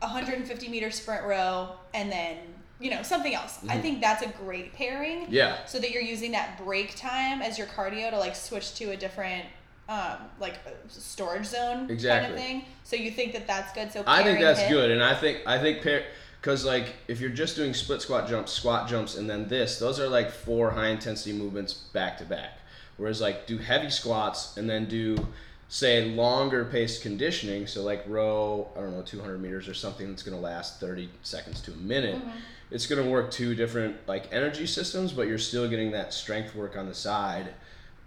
[0.00, 2.36] 150 meter sprint row and then,
[2.80, 3.58] you know, something else.
[3.68, 3.82] I Mhm.
[3.82, 5.64] think that's a great pairing Yeah.
[5.66, 8.96] so that you're using that break time as your cardio to like switch to a
[8.96, 9.44] different
[9.92, 14.02] um like uh, storage zone kind of thing so you think that that's good so
[14.06, 16.04] I think that's good, and I think I think pair
[16.40, 20.00] because like if you're just doing split squat jumps, squat jumps, and then this, those
[20.00, 22.58] are like four high intensity movements back to back.
[22.96, 25.16] Whereas like do heavy squats and then do
[25.68, 30.22] say longer paced conditioning, so like row I don't know 200 meters or something that's
[30.22, 32.16] gonna last 30 seconds to a minute.
[32.16, 32.38] Mm-hmm.
[32.70, 36.76] It's gonna work two different like energy systems, but you're still getting that strength work
[36.76, 37.48] on the side.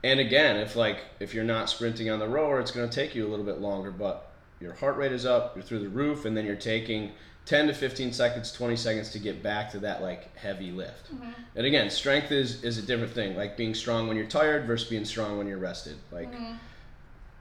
[0.03, 3.15] And again, if like if you're not sprinting on the rower, it's going to take
[3.15, 6.25] you a little bit longer, but your heart rate is up, you're through the roof,
[6.25, 7.11] and then you're taking
[7.45, 11.13] 10 to 15 seconds, 20 seconds to get back to that like heavy lift.
[11.13, 11.31] Mm-hmm.
[11.55, 13.35] And again, strength is is a different thing.
[13.35, 15.97] Like being strong when you're tired versus being strong when you're rested.
[16.11, 16.53] Like mm-hmm.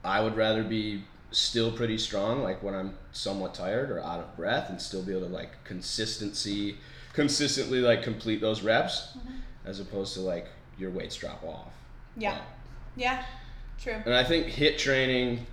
[0.05, 4.37] I would rather be still pretty strong like when I'm somewhat tired or out of
[4.37, 6.77] breath and still be able to like consistency
[7.13, 9.39] consistently like complete those reps mm-hmm.
[9.65, 10.47] as opposed to like
[10.79, 11.73] your weights drop off.
[12.17, 12.41] Yeah
[12.97, 13.25] yeah
[13.79, 15.47] true And I think hit training,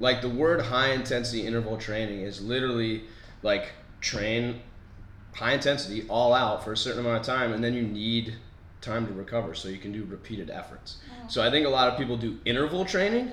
[0.00, 3.04] like the word high intensity interval training is literally
[3.42, 4.60] like train
[5.32, 8.34] high intensity all out for a certain amount of time and then you need
[8.80, 10.98] time to recover so you can do repeated efforts.
[11.10, 11.28] Oh.
[11.28, 13.32] So I think a lot of people do interval training,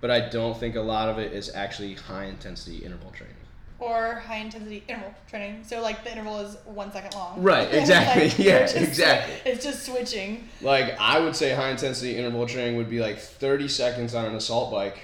[0.00, 3.36] but I don't think a lot of it is actually high intensity interval training.
[3.80, 8.24] Or high intensity interval training so like the interval is one second long Right, exactly.
[8.28, 9.52] Like, Yeah, just- exactly.
[9.52, 13.68] it's just switching Like I would say high intensity interval training would be like 30
[13.68, 14.98] seconds on an assault bike,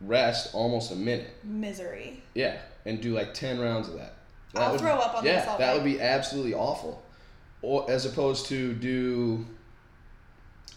[0.00, 1.30] rest almost a minute.
[1.44, 2.56] misery Yeah,
[2.86, 4.14] and do like ten rounds of that.
[4.54, 5.60] That I'll would- throw up on the assault bike.
[5.60, 5.82] yeah, that bike.
[5.84, 7.02] would be absolutely awful.
[7.62, 9.44] Or as opposed to do,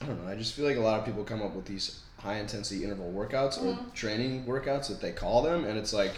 [0.02, 0.32] I don't know.
[0.32, 3.12] I just feel like a lot of people come up with these high intensity interval
[3.12, 3.90] workouts or Mm-hmm.
[3.92, 6.14] training workouts that they call them, and it's like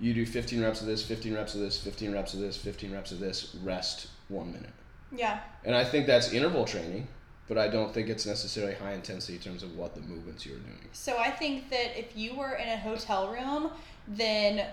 [0.00, 2.92] you do 15 reps of this, 15 reps of this, 15 reps of this, 15
[2.92, 4.70] reps of this, rest one minute.
[5.12, 7.06] yeah And I think that's interval training,
[7.48, 10.58] but I don't think it's necessarily high intensity in terms of what the movements you're
[10.58, 10.88] doing.
[10.92, 13.70] So I think that if you were in a hotel room,
[14.08, 14.66] then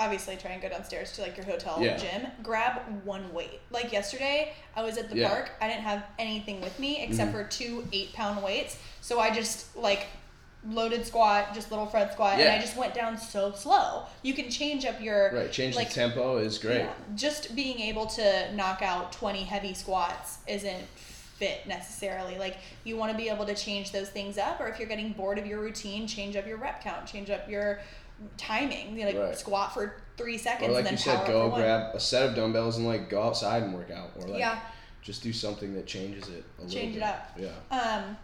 [0.00, 1.96] obviously try and go downstairs to like your hotel Yeah.
[1.96, 2.26] gym.
[2.42, 3.60] Grab one weight.
[3.70, 5.28] Like yesterday, I was at the Yeah.
[5.28, 5.52] park.
[5.60, 7.32] I didn't have anything with me except Mhm.
[7.34, 8.76] for two eight pound weights.
[9.02, 10.06] So I just like
[10.66, 14.04] loaded squat, just little Fred squat, and I just went down so slow.
[14.22, 16.78] You can change up your Right, change like the tempo is great.
[16.78, 22.38] yeah, just being able to knock out 20 heavy squats isn't fit necessarily.
[22.38, 25.12] Like you want to be able to change those things up or if you're getting
[25.12, 27.80] bored of your routine, change up your rep count, change up your
[28.36, 28.96] timing.
[28.96, 29.38] You know, like Right.
[29.38, 30.68] squat for 3 seconds.
[30.70, 31.60] Or like and then you said, go for one.
[31.60, 34.60] grab a set of dumbbells and like go outside and work out, or like Yeah.
[35.02, 37.08] just do something that changes it a little Change it bit.
[37.08, 37.30] up.
[37.36, 37.76] Yeah.
[37.76, 38.16] Um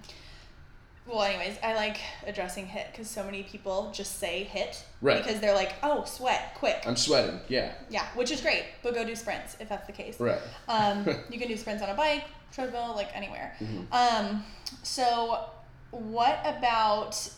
[1.07, 1.97] well, anyways, I like
[2.27, 5.23] addressing hit because so many people just say hit Right.
[5.25, 7.41] because they're like, "Oh, sweat, quick." I'm sweating.
[7.49, 7.73] Yeah.
[7.89, 10.21] yeah, which is great, but go do sprints if that's the case.
[10.21, 10.39] Right.
[10.69, 13.57] Um, you can do sprints on a bike, treadmill, like anywhere.
[13.61, 13.87] Mhm.
[13.93, 14.45] Um,
[14.83, 15.47] so,
[15.91, 17.29] what about?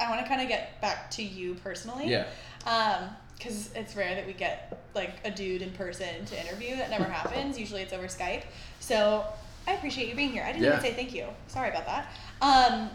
[0.00, 2.08] I want to kind of get back to you personally.
[2.08, 2.26] Yeah.
[2.66, 6.76] Um, because it's rare that we get like a dude in person to interview.
[6.76, 7.58] That never happens.
[7.58, 8.42] Usually it's over Skype.
[8.80, 9.24] So
[9.66, 10.44] I appreciate you being here.
[10.44, 11.26] I didn't even say thank you.
[11.48, 12.06] Sorry about that.
[12.42, 12.90] Um,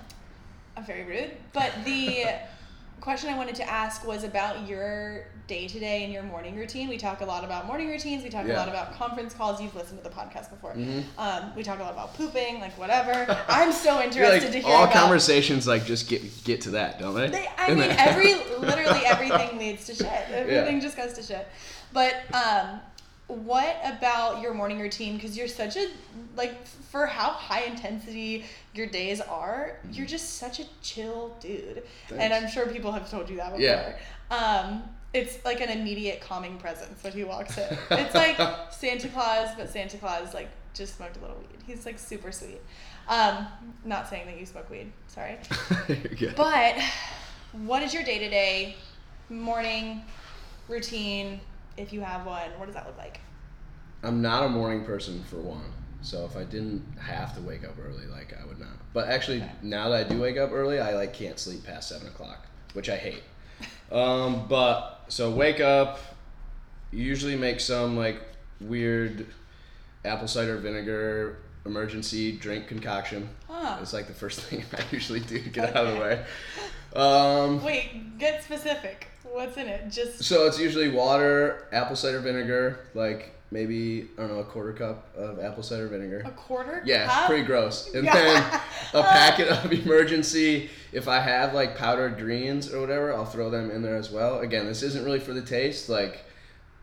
[0.77, 1.31] I'm very rude.
[1.53, 2.25] But the
[3.01, 6.87] question I wanted to ask was about your day to day and your morning routine.
[6.89, 8.23] We talk a lot about morning routines.
[8.23, 9.59] We talk a lot about conference calls.
[9.59, 10.73] You've listened to the podcast before.
[10.73, 11.03] Mhm.
[11.17, 13.25] Um, we talk a lot about pooping, like whatever.
[13.47, 14.93] I'm so interested like to hear all about.
[14.95, 17.29] conversations like just get get to that, don't they?
[17.29, 20.07] They, I And mean, every literally everything leads to shit.
[20.31, 21.47] Everything just goes to shit.
[21.91, 22.79] But um,
[23.29, 25.15] what about your morning routine?
[25.15, 25.87] Because you're such a
[26.35, 31.83] like for how high intensity your days are, you're just such a chill dude.
[32.15, 33.61] And I'm sure people have told you that before.
[33.61, 33.95] Yeah.
[34.31, 37.77] Um, it's like an immediate calming presence when he walks in.
[37.91, 38.37] It's like
[38.71, 41.59] Santa Claus, but Santa Claus like just smoked a little weed.
[41.65, 42.61] He's like super sweet.
[43.07, 43.47] Um,
[43.85, 44.91] not saying that you smoke weed.
[45.07, 45.37] Sorry.
[46.35, 46.75] But
[47.53, 48.75] what is your day to day
[49.29, 50.01] morning
[50.67, 51.39] routine,
[51.79, 52.49] if you have one?
[52.57, 53.19] What does that look like?
[54.03, 55.71] I'm not a morning person for one.
[56.01, 58.69] So if I didn't have to wake up early, like I would not.
[58.93, 59.51] But actually, Okay.
[59.61, 62.89] now that I do wake up early, I like can't sleep past seven o'clock, which
[62.89, 63.23] I hate.
[63.91, 65.99] Um, but so wake up,
[66.91, 68.21] usually make some like
[68.61, 69.25] weird
[70.05, 73.29] apple cider vinegar Emergen-C drink concoction.
[73.49, 73.77] Huh.
[73.81, 76.25] It's like the first thing I usually do to get out of the way.
[76.95, 79.07] Um, Wait, get specific.
[79.23, 79.89] What's in it?
[79.89, 84.73] Just So it's usually water, apple cider vinegar, like maybe I don't know a quarter
[84.73, 86.23] cup of apple cider vinegar.
[86.25, 87.27] a quarter Yeah, cup?
[87.27, 87.93] pretty gross.
[87.93, 88.13] And Yeah.
[88.13, 88.61] then
[88.93, 90.69] a packet of Emergen-C.
[90.91, 94.39] If I have like powdered greens or whatever, I'll throw them in there as well.
[94.39, 95.89] Again, this isn't really for the taste.
[95.89, 96.23] Like,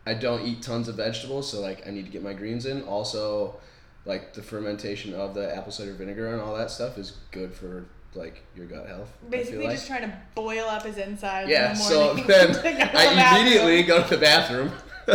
[0.05, 2.81] I don't eat tons of vegetables, so like I need to get my greens in.
[2.83, 3.59] Also,
[4.05, 7.85] like the fermentation of the apple cider vinegar and all that stuff is good for
[8.17, 9.09] like your gut health.
[9.29, 9.75] Basically, like.
[9.75, 11.49] just trying to boil up his insides.
[11.49, 14.17] Yeah, in the so morning then to go to the I immediately go to the
[14.17, 14.71] bathroom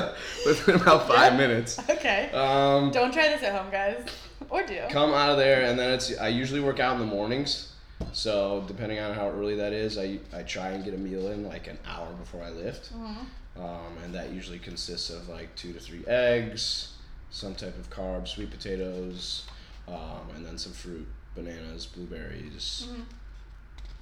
[0.46, 1.78] within about five minutes.
[1.90, 2.30] Okay.
[2.32, 4.04] Um, Don't try this at home, guys.
[4.50, 4.80] Or do.
[4.90, 6.16] come out of there, and then it's.
[6.18, 7.72] I usually work out in the mornings,
[8.12, 11.46] so depending on how early that is, I I try and get a meal in
[11.48, 13.16] like an hour before I lift, Mhm.
[13.56, 16.92] um, and that usually consists of like two to three eggs,
[17.30, 19.44] some type of carb, sweet potatoes,
[19.88, 23.04] um, and then some fruit, bananas, blueberries, Mhm.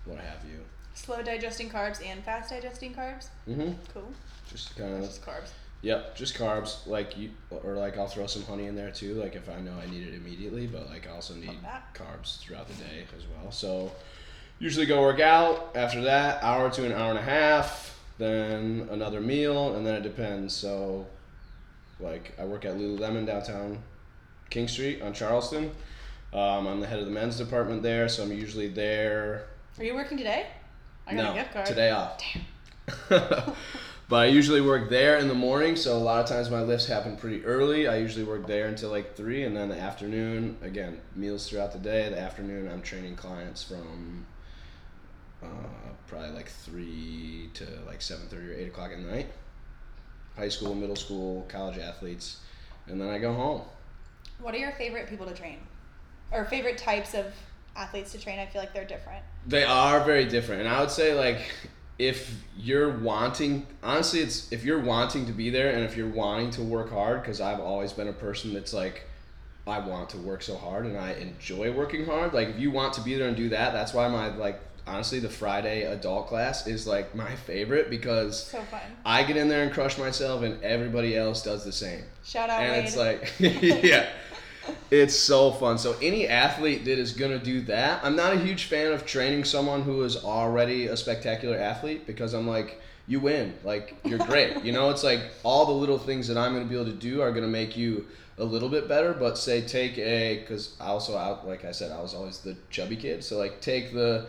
[0.05, 0.64] what have you.
[0.95, 3.28] Slow digesting carbs and fast digesting carbs.
[3.49, 3.72] Mm-hmm.
[3.95, 4.12] Cool.
[4.51, 5.51] Just kind of Just carbs.
[5.83, 6.87] Yep, just carbs.
[6.87, 9.14] Like you, or like I'll throw some honey in there too.
[9.14, 11.59] Like if I know I need it immediately, but like I also need
[11.95, 13.51] carbs throughout the day as well.
[13.51, 13.93] So
[14.59, 15.72] usually go work out.
[15.74, 17.99] After that, hour to an hour and a half.
[18.18, 20.55] Then another meal, and then it depends.
[20.55, 21.07] So,
[21.99, 23.83] like I work at Lululemon downtown
[24.51, 25.70] King Street on Charleston.
[26.33, 29.47] Um, I'm the head of the men's department there, so I'm usually there
[29.78, 30.47] Are you working today?
[31.07, 31.66] I got no, a gift card.
[31.66, 32.22] today off.
[32.22, 32.45] Damn.
[34.09, 36.87] but I usually work there in the morning, so a lot of times my lifts
[36.87, 37.89] happen pretty early.
[37.89, 41.78] I usually work there until like three, and then the afternoon, again, meals throughout the
[41.81, 42.09] day.
[42.09, 44.24] The afternoon, I'm training clients from
[45.43, 45.47] uh,
[46.07, 49.26] probably like three to like seven thirty or eight o'clock at night.
[50.37, 52.39] High school, middle school, college athletes,
[52.87, 53.62] and then I go home.
[54.41, 55.59] What are your favorite people to train?
[56.33, 57.26] Or favorite types of
[57.76, 58.39] athletes to train?
[58.39, 59.22] I feel like they're different.
[59.47, 61.41] They are very different, and I would say like
[61.99, 66.51] if you're wanting, honestly, it's if you're wanting to be there and if you're wanting
[66.53, 69.05] to work hard, because I've always been a person that's like,
[69.66, 72.33] I want to work so hard and I enjoy working hard.
[72.33, 75.20] Like if you want to be there and do that, that's why my like honestly
[75.20, 78.81] the Friday adult class is like my favorite because So fun.
[79.05, 82.62] I get in there and crush myself and everybody else does the same Shout out
[82.62, 82.85] and Wade.
[82.87, 83.31] it's like
[83.85, 84.09] yeah
[84.91, 85.79] it's so fun.
[85.79, 89.45] So any athlete that is to do that i'm not a huge fan of training
[89.45, 92.81] someone who is already a spectacular athlete because i'm like
[93.11, 93.55] you win.
[93.65, 94.65] Like you're great.
[94.65, 97.21] You know it's like all the little things that i'm to be able to do
[97.21, 98.07] are to make you
[98.39, 101.93] a little bit better but say take a because i also out like i said
[101.93, 103.23] i was always the chubby kid.
[103.25, 104.27] So like take the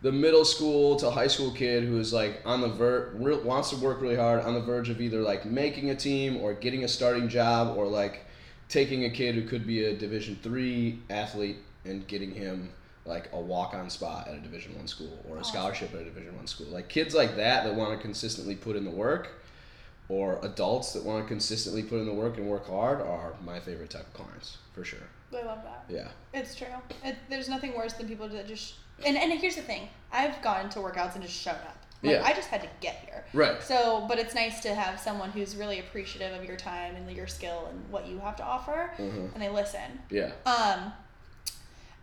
[0.00, 3.70] the middle school to high school kid who is like on the ver re- wants
[3.70, 6.84] to work really hard on the verge of either like making a team or getting
[6.84, 8.24] a starting job or like
[8.72, 12.70] taking a kid who could be a division three athlete and getting him
[13.04, 16.34] like a walk-on spot at a division one school or a scholarship at a division
[16.34, 19.28] one school like kids like that that want to consistently put in the work
[20.08, 23.60] or adults that want to consistently put in the work and work hard are my
[23.60, 25.84] favorite type of clients for sure I love that.
[25.88, 26.66] yeah It's true.
[27.04, 28.74] It, there's nothing worse than people that just.
[29.04, 31.81] And, and here's the thing I've gone to workouts and just showed up.
[32.02, 32.24] Like, Yeah.
[32.24, 33.24] I just had to get here.
[33.32, 37.10] right So, but it's nice to have someone who's really appreciative of your time and
[37.10, 39.32] your skill and what you have to offer, Mhm.
[39.34, 40.02] and they listen.
[40.10, 40.92] yeah Um,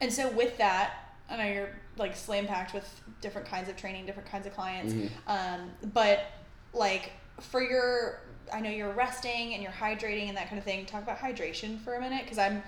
[0.02, 0.94] and so with that,
[1.30, 4.94] I know you're like slam packed with different kinds of training, different kinds of clients.
[4.94, 5.10] Mhm.
[5.28, 6.26] Um, but
[6.74, 8.22] like for your,
[8.54, 10.86] I know you're resting and you're hydrating and that kind of thing.
[10.86, 12.64] Talk about hydration for a minute, because I'm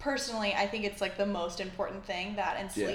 [0.00, 2.86] personally, I think it's like the most important thing that and Yeah.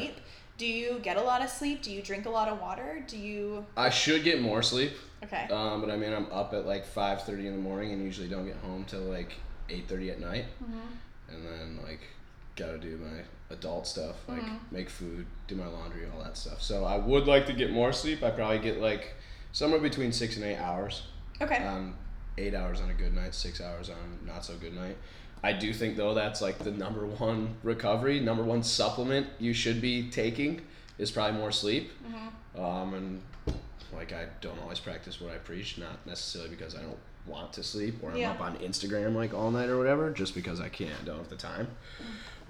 [0.58, 1.82] Do you get a lot of sleep?
[1.82, 3.04] Do you drink a lot of water?
[3.08, 4.94] Do you I should get more sleep.
[5.24, 5.48] Okay.
[5.52, 8.46] Um, but I mean, I'm up at like 5:30 in the morning and usually don't
[8.46, 9.34] get home till like
[9.70, 10.46] 8:30 at night.
[10.64, 11.34] Mm-hmm.
[11.34, 12.02] And then like
[12.56, 13.22] gotta do my
[13.54, 14.60] adult stuff, like Mhm.
[14.72, 16.62] make food, do my laundry, all that stuff.
[16.62, 18.24] So I would like to get more sleep.
[18.24, 19.16] I probably get like
[19.52, 21.04] somewhere between six and eight hours.
[21.42, 21.58] Okay.
[21.66, 21.96] Um,
[22.38, 24.98] eight hours on a good night, six hours on not so good night.
[25.46, 29.80] I do think though that's like the number one recovery, number one supplement you should
[29.80, 30.62] be taking
[30.98, 31.92] is probably more sleep.
[32.56, 32.60] Mhm.
[32.60, 33.22] Um, and
[33.94, 37.64] like I don't always practice what I preach, not necessarily because I don't want to
[37.64, 38.32] sleep or I'm Yeah.
[38.32, 41.36] up on Instagram like all night or whatever, just because I can't, don't have the
[41.36, 41.68] time.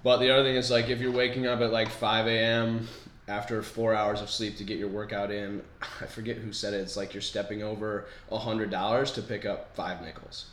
[0.04, 2.88] But the other thing is like if you're waking up at like 5 a.m.
[3.28, 5.64] after four hours of sleep to get your workout in,
[6.02, 6.78] I forget who said it.
[6.78, 10.46] It's like you're stepping over a hundred dollars to pick up five nickels.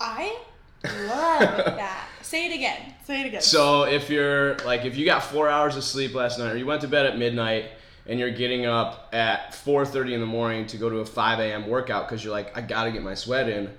[0.00, 0.36] I
[0.84, 2.08] love that.
[2.22, 2.94] Say it again.
[3.04, 3.42] Say it again.
[3.42, 6.66] So if you're like if you got four hours of sleep last night, or you
[6.66, 7.66] went to bed at midnight
[8.06, 11.68] and you're getting up at 4:30 in the morning to go to a 5 a.m.
[11.68, 13.70] workout because you're like I gotta get my sweat in,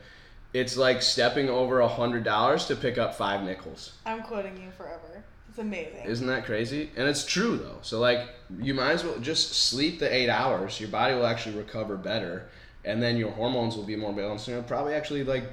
[0.54, 3.94] it's like stepping over a hundred dollars to pick up five nickels.
[4.06, 5.24] I'm quoting you forever.
[5.50, 6.06] It's amazing.
[6.06, 6.90] Isn't that crazy?
[6.96, 7.78] And it's true though.
[7.82, 8.30] So like
[8.60, 10.80] you might as well just sleep the eight hours.
[10.80, 12.50] Your body will actually recover better,
[12.86, 14.48] and then your hormones will be more balanced.
[14.48, 15.44] And you'll probably actually like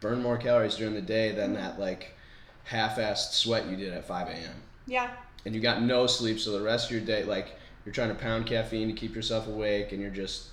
[0.00, 2.14] burn more calories during the day than that like
[2.64, 4.54] half-assed sweat you did at 5 a.m.
[4.86, 5.10] yeah.
[5.46, 8.14] And you got no sleep, so the rest of your day like you're trying to
[8.14, 10.48] pound caffeine to keep yourself awake, and you're just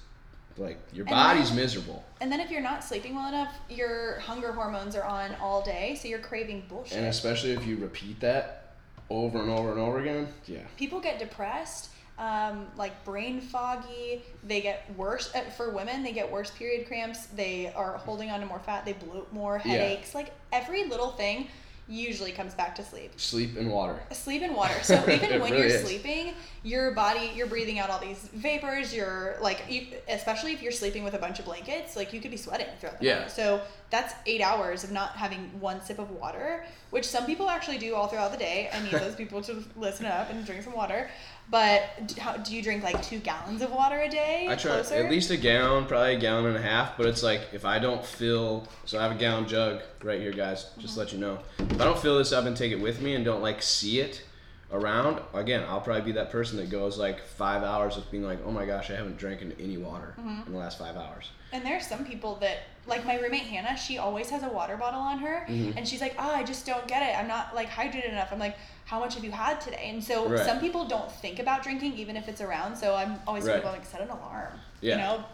[0.58, 2.06] like your And body's then- miserable.
[2.22, 5.98] And then if you're not sleeping well enough, your hunger hormones are on all day,
[6.02, 6.98] so you're craving bullshit.
[6.98, 8.74] And especially if you repeat that
[9.10, 10.60] over and over and over again, yeah.
[10.78, 16.32] people get depressed um, like brain foggy they get worse uh, for women they get
[16.32, 19.72] worse period cramps they are holding on to more fat they bloat more Yeah.
[19.74, 21.50] headaches like every little thing
[21.88, 24.02] usually comes back to sleep Sleep and water.
[24.12, 25.82] sleep and water so even when really you're is.
[25.84, 30.72] sleeping your body you're breathing out all these vapors you're like you, especially if you're
[30.72, 33.20] sleeping with a bunch of blankets like you could be sweating throughout the Yeah.
[33.20, 33.62] night so
[33.92, 37.94] that's eight hours of not having one sip of water which some people actually do
[37.94, 41.08] all throughout the day i need those people to listen up and drink some water
[41.50, 44.74] but d- how, do you drink like two gallons of water a day I try
[44.74, 44.96] Closer?
[44.96, 46.98] at least a gallon, probably a gallon and a half.
[46.98, 50.32] But it's like if I don't fill, so I have a gallon jug right here,
[50.32, 50.72] guys.
[50.80, 51.00] Just to mm-hmm.
[51.00, 53.24] let you know, if I don't fill this up and take it with me and
[53.24, 54.24] don't like see it
[54.72, 58.40] around, again, I'll probably be that person that goes like five hours with being like,
[58.46, 60.48] oh my gosh, I haven't drank any water mm-hmm.
[60.48, 61.30] in the last five hours.
[61.52, 64.78] And there are some people that, like my roommate Hannah, she always has a water
[64.78, 65.76] bottle on her, Mhm.
[65.78, 67.18] and she's like, "Oh, I just don't get it.
[67.18, 70.28] I'm not like hydrated enough." I'm like, "How much have you had today?" And so
[70.30, 70.46] Right.
[70.46, 72.76] some people don't think about drinking even if it's around.
[72.78, 73.56] So I'm always Right.
[73.56, 74.60] people like set an alarm.
[74.82, 74.96] Yeah.
[74.96, 75.26] You know,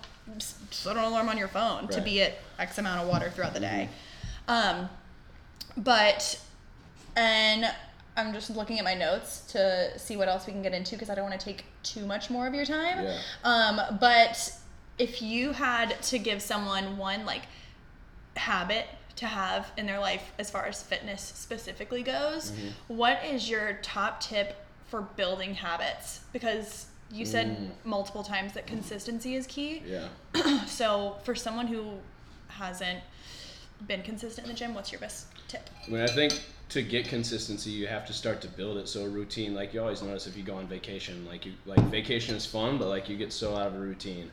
[0.70, 3.60] set an alarm on your phone to be at X amount of water throughout the
[3.60, 3.90] day.
[4.48, 4.90] Um,
[5.78, 6.40] but
[7.16, 7.70] and
[8.16, 11.10] I'm just looking at my notes to see what else we can get into because
[11.10, 13.04] I don't want to take too much more of your time.
[13.04, 13.18] Yeah.
[13.44, 14.54] Um, but
[14.98, 17.44] if you had to give someone one like
[18.36, 18.86] habit
[19.18, 22.96] to have in their life as far as fitness specifically goes, Mm-hmm.
[22.96, 24.56] what is your top tip
[24.88, 26.22] for building habits?
[26.34, 27.70] Because you said Mm.
[27.84, 29.84] multiple times that consistency is key.
[29.86, 30.08] Yeah.
[30.68, 31.96] So for someone who
[32.48, 33.00] hasn't
[33.88, 35.70] been consistent in the gym, what's your best tip?
[35.88, 36.40] I mean, I think
[36.70, 38.88] to get consistency, you have to start to build it.
[38.88, 41.80] So a routine, like you always notice if you go on vacation, like you like
[41.90, 44.32] vacation is fun, but like you get so out of a routine.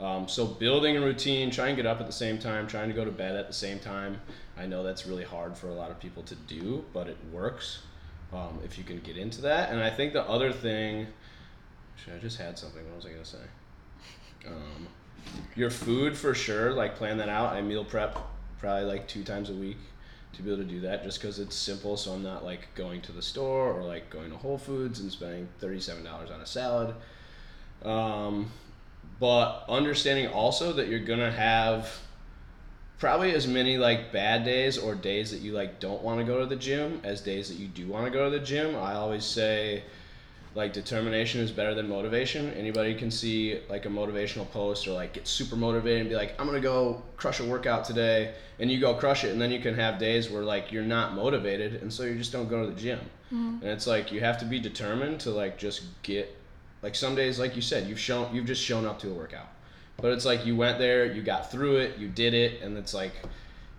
[0.00, 2.94] Um, so building a routine, trying to get up at the same time, trying to
[2.94, 4.20] go to bed at the same time.
[4.56, 7.80] I know that's really hard for a lot of people to do, but it works
[8.32, 9.70] um, if you can get into that.
[9.70, 11.06] And I think the other thing,
[11.96, 12.82] should I just had something?
[12.86, 13.38] What was I gonna say?
[14.46, 14.88] Um,
[15.54, 16.72] your food for sure.
[16.72, 17.52] Like plan that out.
[17.52, 18.18] I meal prep
[18.58, 19.78] probably like two times a week
[20.32, 23.00] to be able to do that just because it's simple so i'm not like going
[23.00, 26.94] to the store or like going to whole foods and spending $37 on a salad
[27.84, 28.50] um,
[29.20, 32.00] but understanding also that you're gonna have
[32.98, 36.40] probably as many like bad days or days that you like don't want to go
[36.40, 38.74] to the gym as days that you do want to go to the gym.
[38.76, 39.82] I always say
[40.54, 42.52] like determination is better than motivation.
[42.54, 46.34] Anybody can see like a motivational post or like get super motivated and be like
[46.38, 49.60] i'm gonna go crush a workout today and you go crush it and then you
[49.60, 52.70] can have days where like you're not motivated and so you just don't go to
[52.70, 53.00] the gym.
[53.32, 53.62] Mm-hmm.
[53.62, 56.36] And it's like you have to be determined to like just get
[56.82, 59.48] like some days like you said you've shown you've just shown up to a workout
[59.98, 62.94] but it's like you went there you got through it you did it and it's
[62.94, 63.12] like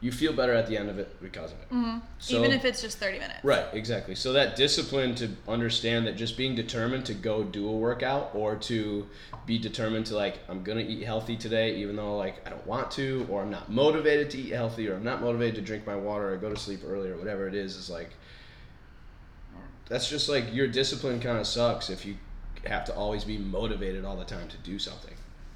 [0.02, 2.00] you feel better at the end of it because of it mm-hmm.
[2.18, 3.44] So- Even if it's just 30 minutes.
[3.44, 4.16] Right, exactly.
[4.16, 8.56] So that discipline to understand that just being determined to go do a workout or
[8.56, 9.08] to
[9.46, 12.90] be determined to like I'm gonna eat healthy today even though like I don't want
[12.92, 15.96] to or I'm not motivated to eat healthy or I'm not motivated to drink my
[15.96, 18.10] water or go to sleep early or whatever it is is like
[19.88, 22.16] that's just like your discipline kind of sucks if you
[22.66, 25.14] have to always be motivated all the time to do something.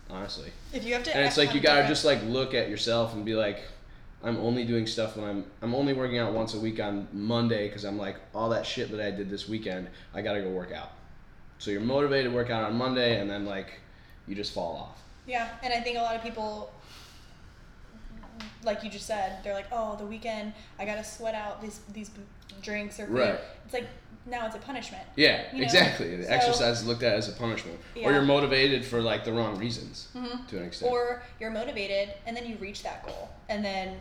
[0.10, 2.70] Honestly, If you have to, and it's like you gotta different- just like look at
[2.70, 3.62] yourself and be like,
[4.24, 7.68] I'm only doing stuff when I'm I'm only working out once a week on Monday
[7.68, 10.72] because I'm like all that shit that I did this weekend I gotta go work
[10.72, 10.92] out.
[11.58, 13.80] So you're motivated to work out on Monday and then like
[14.28, 15.02] you just fall off.
[15.28, 16.72] Yeah, and I think a lot of people,
[18.64, 22.10] like you just said, they're like, "Oh, the weekend, I gotta sweat out these these
[22.62, 23.40] drinks or food." Right.
[23.66, 23.88] It's like
[24.28, 25.04] now it's a punishment.
[25.16, 25.64] Yeah, You know?
[25.66, 26.16] exactly.
[26.16, 28.08] The So- exercise is looked at as a punishment, Yeah.
[28.08, 30.48] or you're motivated for like the wrong reasons Mhm.
[30.48, 30.92] to an extent.
[30.92, 34.00] Or you're motivated, and then you reach that goal, and then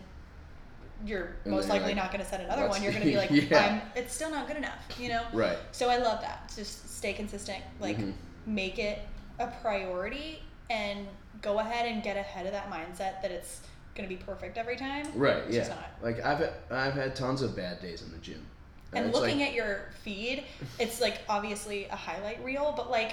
[1.05, 2.83] you're And most likely like, not going to set another one.
[2.83, 3.59] You're going to be like, Yeah.
[3.59, 5.25] "I'm." It's still not good enough, you know.
[5.33, 5.59] right.
[5.73, 6.51] So I love that.
[6.57, 7.63] Just stay consistent.
[7.81, 8.15] Like Mhm.
[8.47, 9.01] make it
[9.39, 11.07] a priority and
[11.43, 13.61] go ahead and get ahead of that mindset that it's
[13.95, 15.07] gonna be perfect every time.
[15.15, 15.43] Right.
[15.49, 15.69] It's Yeah.
[15.69, 15.91] not.
[16.03, 18.45] Like I've had, I've had tons of bad days in the gym.
[18.93, 20.45] And it's looking like, at your feed,
[20.79, 23.13] it's like obviously a highlight reel, but like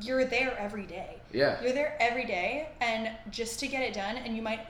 [0.00, 1.20] you're there every day.
[1.32, 4.60] yeah, You're there every day and just to get it done and you might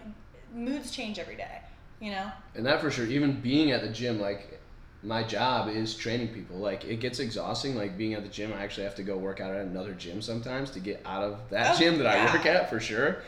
[0.52, 1.60] moods change every day,
[2.00, 2.30] you know?
[2.56, 3.06] and that for sure.
[3.06, 4.60] Even being at the gym, like
[5.02, 6.56] my job is training people.
[6.58, 7.76] Like it gets exhausting.
[7.76, 10.20] Like being at the gym, I actually have to go work out at another gym
[10.20, 13.18] sometimes to get out of that Oh, gym that I work at for sure.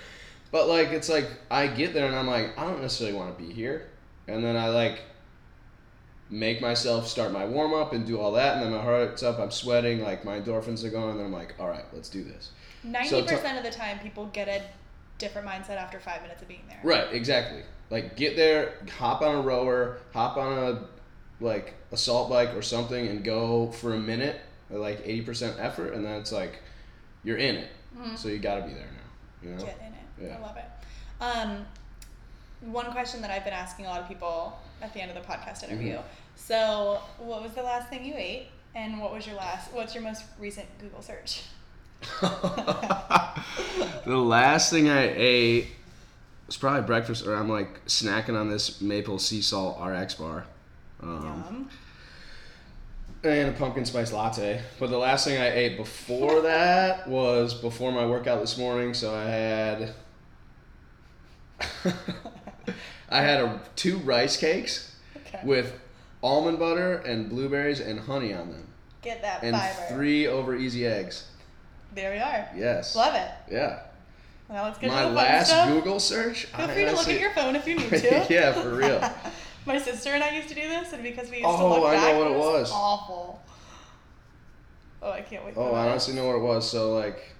[0.53, 3.45] But like it's like I get there and I'm like I don't necessarily want to
[3.45, 3.89] be here,
[4.29, 5.01] and then I like
[6.31, 9.39] make myself start my warm up and do all that, and then my heart's up,
[9.39, 12.25] I'm sweating, like my endorphins are going, and then I'm like, all right, let's do
[12.25, 12.53] this.
[12.85, 14.63] Ninety So percent of the time people get a
[15.19, 16.81] different mindset after five minutes of being there.
[16.83, 17.63] Right, exactly.
[17.91, 20.85] Like get there, hop on a rower, hop on a
[21.43, 24.41] like assault bike or something, and go for a minute,
[24.71, 26.61] at like eighty percent effort, and then it's like
[27.25, 27.71] you're in it.
[27.97, 28.17] Mhm.
[28.17, 29.49] So you got to be there now.
[29.49, 29.65] You know.
[30.23, 30.39] Get in it.
[30.39, 30.39] Yeah.
[30.39, 30.65] I love it.
[31.21, 31.67] Um,
[32.73, 35.29] one question that I've been asking a lot of people at the end of the
[35.33, 35.97] podcast interview.
[35.97, 36.03] Mhm.
[36.37, 39.73] So, what was the last thing you ate, and what was your last?
[39.73, 41.43] What's your most recent Google search?
[42.21, 45.69] the last thing I ate
[46.47, 50.45] was probably breakfast, or I'm like snacking on this maple sea salt RX bar.
[51.03, 51.69] Um,
[53.25, 54.61] and a pumpkin spice latte.
[54.81, 58.95] But the last thing I ate before that was before my workout this morning.
[58.95, 59.95] So I had
[63.11, 64.95] I had a, two rice cakes
[65.27, 65.41] Okay.
[65.45, 65.79] with
[66.23, 68.69] almond butter and blueberries and honey on them,
[69.03, 69.95] Get that and fiber.
[69.95, 71.27] three over easy eggs.
[71.95, 72.49] There we are.
[72.57, 72.95] Yes.
[72.97, 73.31] Love it.
[73.51, 73.81] Yeah.
[74.49, 75.69] Now let's get My to the last stuff.
[75.69, 76.45] Google search.
[76.47, 78.27] Feel I free to look at your phone if you need to.
[78.31, 79.01] yeah, for real.
[79.67, 81.89] My sister and I used to do this, and because we used to Oh, look
[81.89, 82.71] I know back, what it was, was.
[82.73, 83.41] awful.
[85.03, 85.55] Oh, I can't wait.
[85.57, 86.69] Oh, I honestly know what it was.
[86.71, 87.35] So like,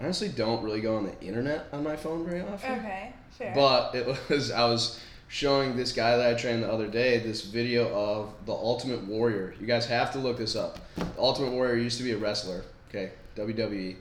[0.00, 2.78] I honestly don't really go on the internet on my phone very often.
[2.78, 3.12] Okay,
[3.54, 7.42] But it was I was showing this guy that I trained the other day this
[7.42, 9.54] video of the Ultimate Warrior.
[9.58, 10.78] You guys have to look this up.
[10.96, 12.62] The Ultimate Warrior used to be a wrestler.
[12.90, 13.96] Okay, WWE.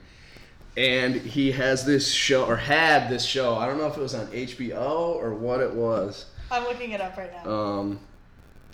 [0.77, 3.55] And he has this show or had this show.
[3.55, 6.25] I don't know if it was on HBO or what it was.
[6.49, 7.49] I'm looking it up right now.
[7.49, 7.99] Um,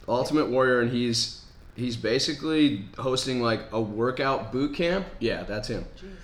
[0.07, 1.43] Ultimate Warrior, and he's
[1.75, 5.05] he's basically hosting like a workout boot camp.
[5.19, 5.85] Yeah, that's him.
[5.95, 6.15] Jeez.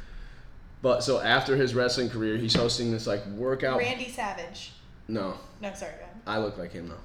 [0.84, 3.79] But so after his wrestling career, he's hosting this like workout.
[3.79, 4.73] Randy Savage.
[5.07, 6.15] No, No, sorry, go ahead.
[6.27, 6.95] I look like him though.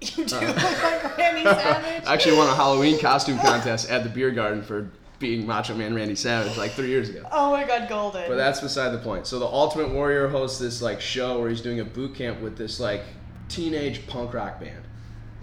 [0.00, 2.04] You do Uh, look like Randy Savage.
[2.06, 5.94] I actually won a Halloween costume contest at the beer garden for being Macho Man
[5.94, 7.24] Randy Savage like three years ago.
[7.30, 8.28] Oh my God, golden.
[8.28, 9.28] But that's beside the point.
[9.28, 12.58] So the Ultimate Warrior hosts this like show where he's doing a boot camp with
[12.58, 13.02] this like
[13.48, 14.82] teenage punk rock band.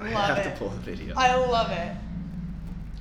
[0.02, 0.44] I have it.
[0.44, 1.14] to pull the video.
[1.16, 1.96] I love it.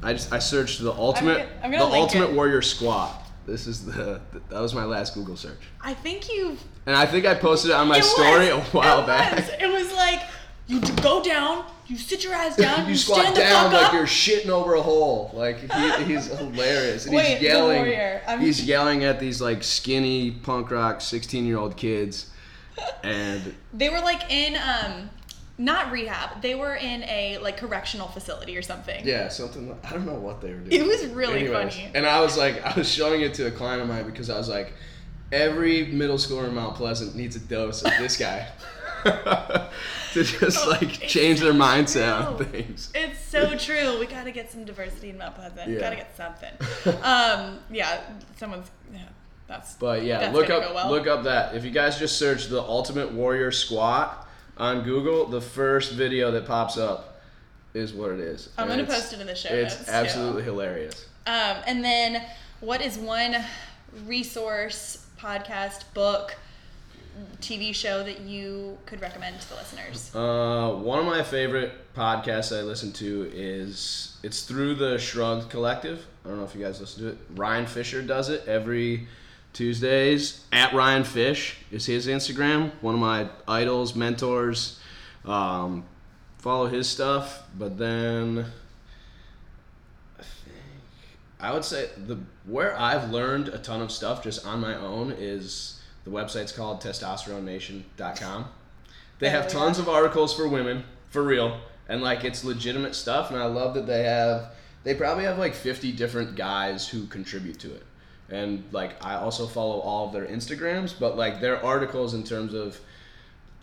[0.04, 2.36] I just I searched the ultimate gonna- I'm gonna the Ultimate it.
[2.36, 3.24] Warrior squat.
[3.48, 4.20] This is the
[4.50, 5.58] that was my last Google search.
[5.80, 6.62] I think you've.
[6.84, 9.36] And I think I posted it on my It story was, a while it back.
[9.36, 9.48] Was.
[9.58, 10.20] It was like
[10.66, 13.92] you go down, you sit your ass down, you you, squat down like up.
[13.94, 15.30] you're shitting over a hole.
[15.32, 18.40] Like he, he's hilarious, and Wait, he's yelling.
[18.40, 22.30] He's yelling at these like skinny punk rock sixteen year old kids,
[23.02, 25.08] and They were like in um,
[25.58, 26.40] not rehab.
[26.40, 29.06] They were in a like correctional facility or something.
[29.06, 29.76] yeah, something.
[29.84, 30.80] I don't know what they were doing.
[30.80, 31.90] It was really Anyways, funny.
[31.94, 34.38] And I was like, I was showing it to a client of mine because I
[34.38, 34.72] was like,
[35.32, 38.48] every middle schooler in Mount Pleasant needs a dose of this guy.
[39.04, 42.90] to just Oh, like change their mindset on things.
[42.94, 43.98] It's so true.
[43.98, 45.70] We gotta get some diversity in Mount Pleasant.
[45.70, 45.80] Yeah.
[45.80, 46.50] Gotta get something.
[47.02, 48.00] Um, yeah,
[48.36, 48.70] someone's.
[48.92, 49.00] Yeah,
[49.46, 49.74] that's.
[49.74, 50.90] But yeah, That's look up well.
[50.90, 51.54] look up that.
[51.54, 54.27] If you guys just search the Ultimate Warrior squat
[54.58, 57.20] on Google, the first video that pops up
[57.74, 58.48] is what it is.
[58.58, 59.92] I'm And gonna post it in the show It's notes, too.
[59.92, 61.06] absolutely hilarious.
[61.26, 62.24] Um, and then,
[62.60, 63.36] what is one
[64.06, 66.36] resource, podcast, book,
[67.42, 70.14] TV show that you could recommend to the listeners?
[70.14, 76.06] Uh, one of my favorite podcasts I listen to is it's through the Shrugged Collective.
[76.24, 77.18] I don't know if you guys listen to it.
[77.34, 79.08] Ryan Fisher does it every
[79.52, 80.44] Tuesdays.
[80.52, 82.72] At Ryan Fish is his Instagram.
[82.80, 84.80] One of my idols, mentors.
[85.24, 85.84] Um,
[86.38, 88.46] follow his stuff, but then
[90.18, 90.56] I think
[91.40, 95.12] I would say the where I've learned a ton of stuff just on my own
[95.12, 98.46] is the website's called testosteronenation.com.
[99.18, 103.30] They have tons of articles for women, for real, and like it's legitimate stuff.
[103.30, 104.52] And I love that they have.
[104.84, 107.82] They probably have like 50 different guys who contribute to it.
[108.30, 112.54] And like I also follow all of their Instagrams, but like their articles in terms
[112.54, 112.78] of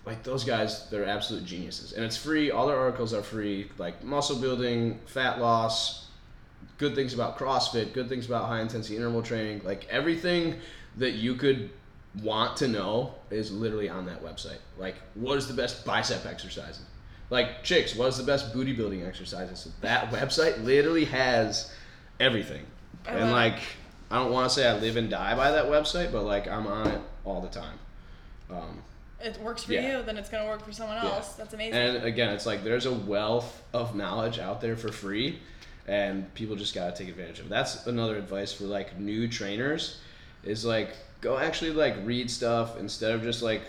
[0.05, 1.93] like those guys, they're absolute geniuses.
[1.93, 2.51] And it's free.
[2.51, 3.70] All their articles are free.
[3.78, 6.07] Like muscle building, fat loss,
[6.78, 9.61] good things about CrossFit, good things about high intensity interval training.
[9.63, 10.59] Like everything
[10.97, 11.70] that you could
[12.24, 14.59] want to know is literally on that website.
[14.78, 16.86] Like what is the best bicep exercises?
[17.30, 19.72] Like chicks, what is the best booty building exercises?
[19.82, 21.72] That website literally has
[22.20, 22.66] everything.
[23.07, 23.57] And like.
[23.57, 23.63] it.
[24.16, 26.68] I don't want to say I live and die by that website, but like I'm
[26.68, 27.78] on it all the time.
[28.49, 28.82] Um,
[29.20, 29.97] It works for Yeah.
[29.97, 31.09] you, then it's gonna work for someone Yeah.
[31.16, 31.34] else.
[31.34, 31.74] That's amazing.
[31.74, 35.39] and again, it's like there's a wealth of knowledge out there for free,
[35.88, 37.47] and people just gotta take advantage of.
[37.47, 37.49] it.
[37.49, 39.99] That's another advice for like new trainers,
[40.43, 43.63] is like go actually like read stuff instead of just like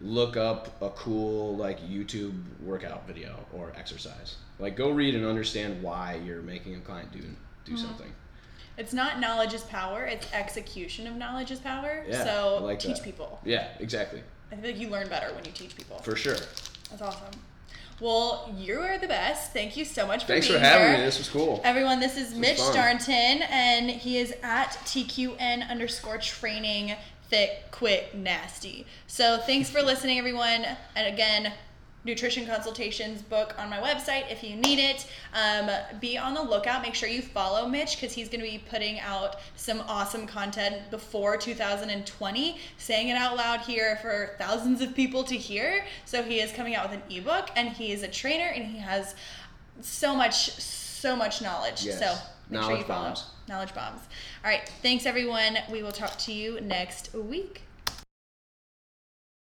[0.00, 2.32] look up a cool like YouTube
[2.62, 4.36] workout video or exercise.
[4.58, 7.76] Like go read and understand why you're making a client do do Mm-hmm.
[7.76, 8.12] something.
[8.78, 12.04] It's not knowledge is power, it's execution of knowledge is power.
[12.08, 13.04] Yeah, so like teach that.
[13.04, 13.40] people.
[13.44, 15.98] Yeah, exactly, I feel like you learn better when you teach people.
[15.98, 16.36] for sure.
[16.90, 17.30] That's awesome.
[18.00, 19.52] Well, you are the best.
[19.52, 20.98] Thank you so much for Thanks for being having here.
[20.98, 21.04] me.
[21.04, 21.60] This was cool.
[21.62, 22.58] Everyone, this is was Mitch.
[22.58, 26.94] Darnton, and he is at TQN underscore training
[27.28, 28.86] thick, quick, nasty.
[29.06, 30.66] So thanks for listening, everyone.
[30.96, 31.52] And again,
[32.04, 35.06] nutrition consultations book on my website if you need it.
[35.34, 36.82] Um, be on the lookout.
[36.82, 40.90] Make sure you follow Mitch because he's going to be putting out some awesome content
[40.90, 42.58] before 2020.
[42.78, 45.84] Saying it out loud here for thousands of people to hear.
[46.04, 48.78] So he is coming out with an ebook, and he is a trainer, and he
[48.78, 49.14] has
[49.80, 51.84] so much, so much knowledge.
[51.84, 51.98] Yes.
[51.98, 52.14] So
[52.50, 53.06] make sure you follow.
[53.06, 53.26] bombs.
[53.48, 54.00] Knowledge bombs.
[54.44, 54.68] All right.
[54.82, 55.58] Thanks, everyone.
[55.70, 57.62] We will talk to you next week.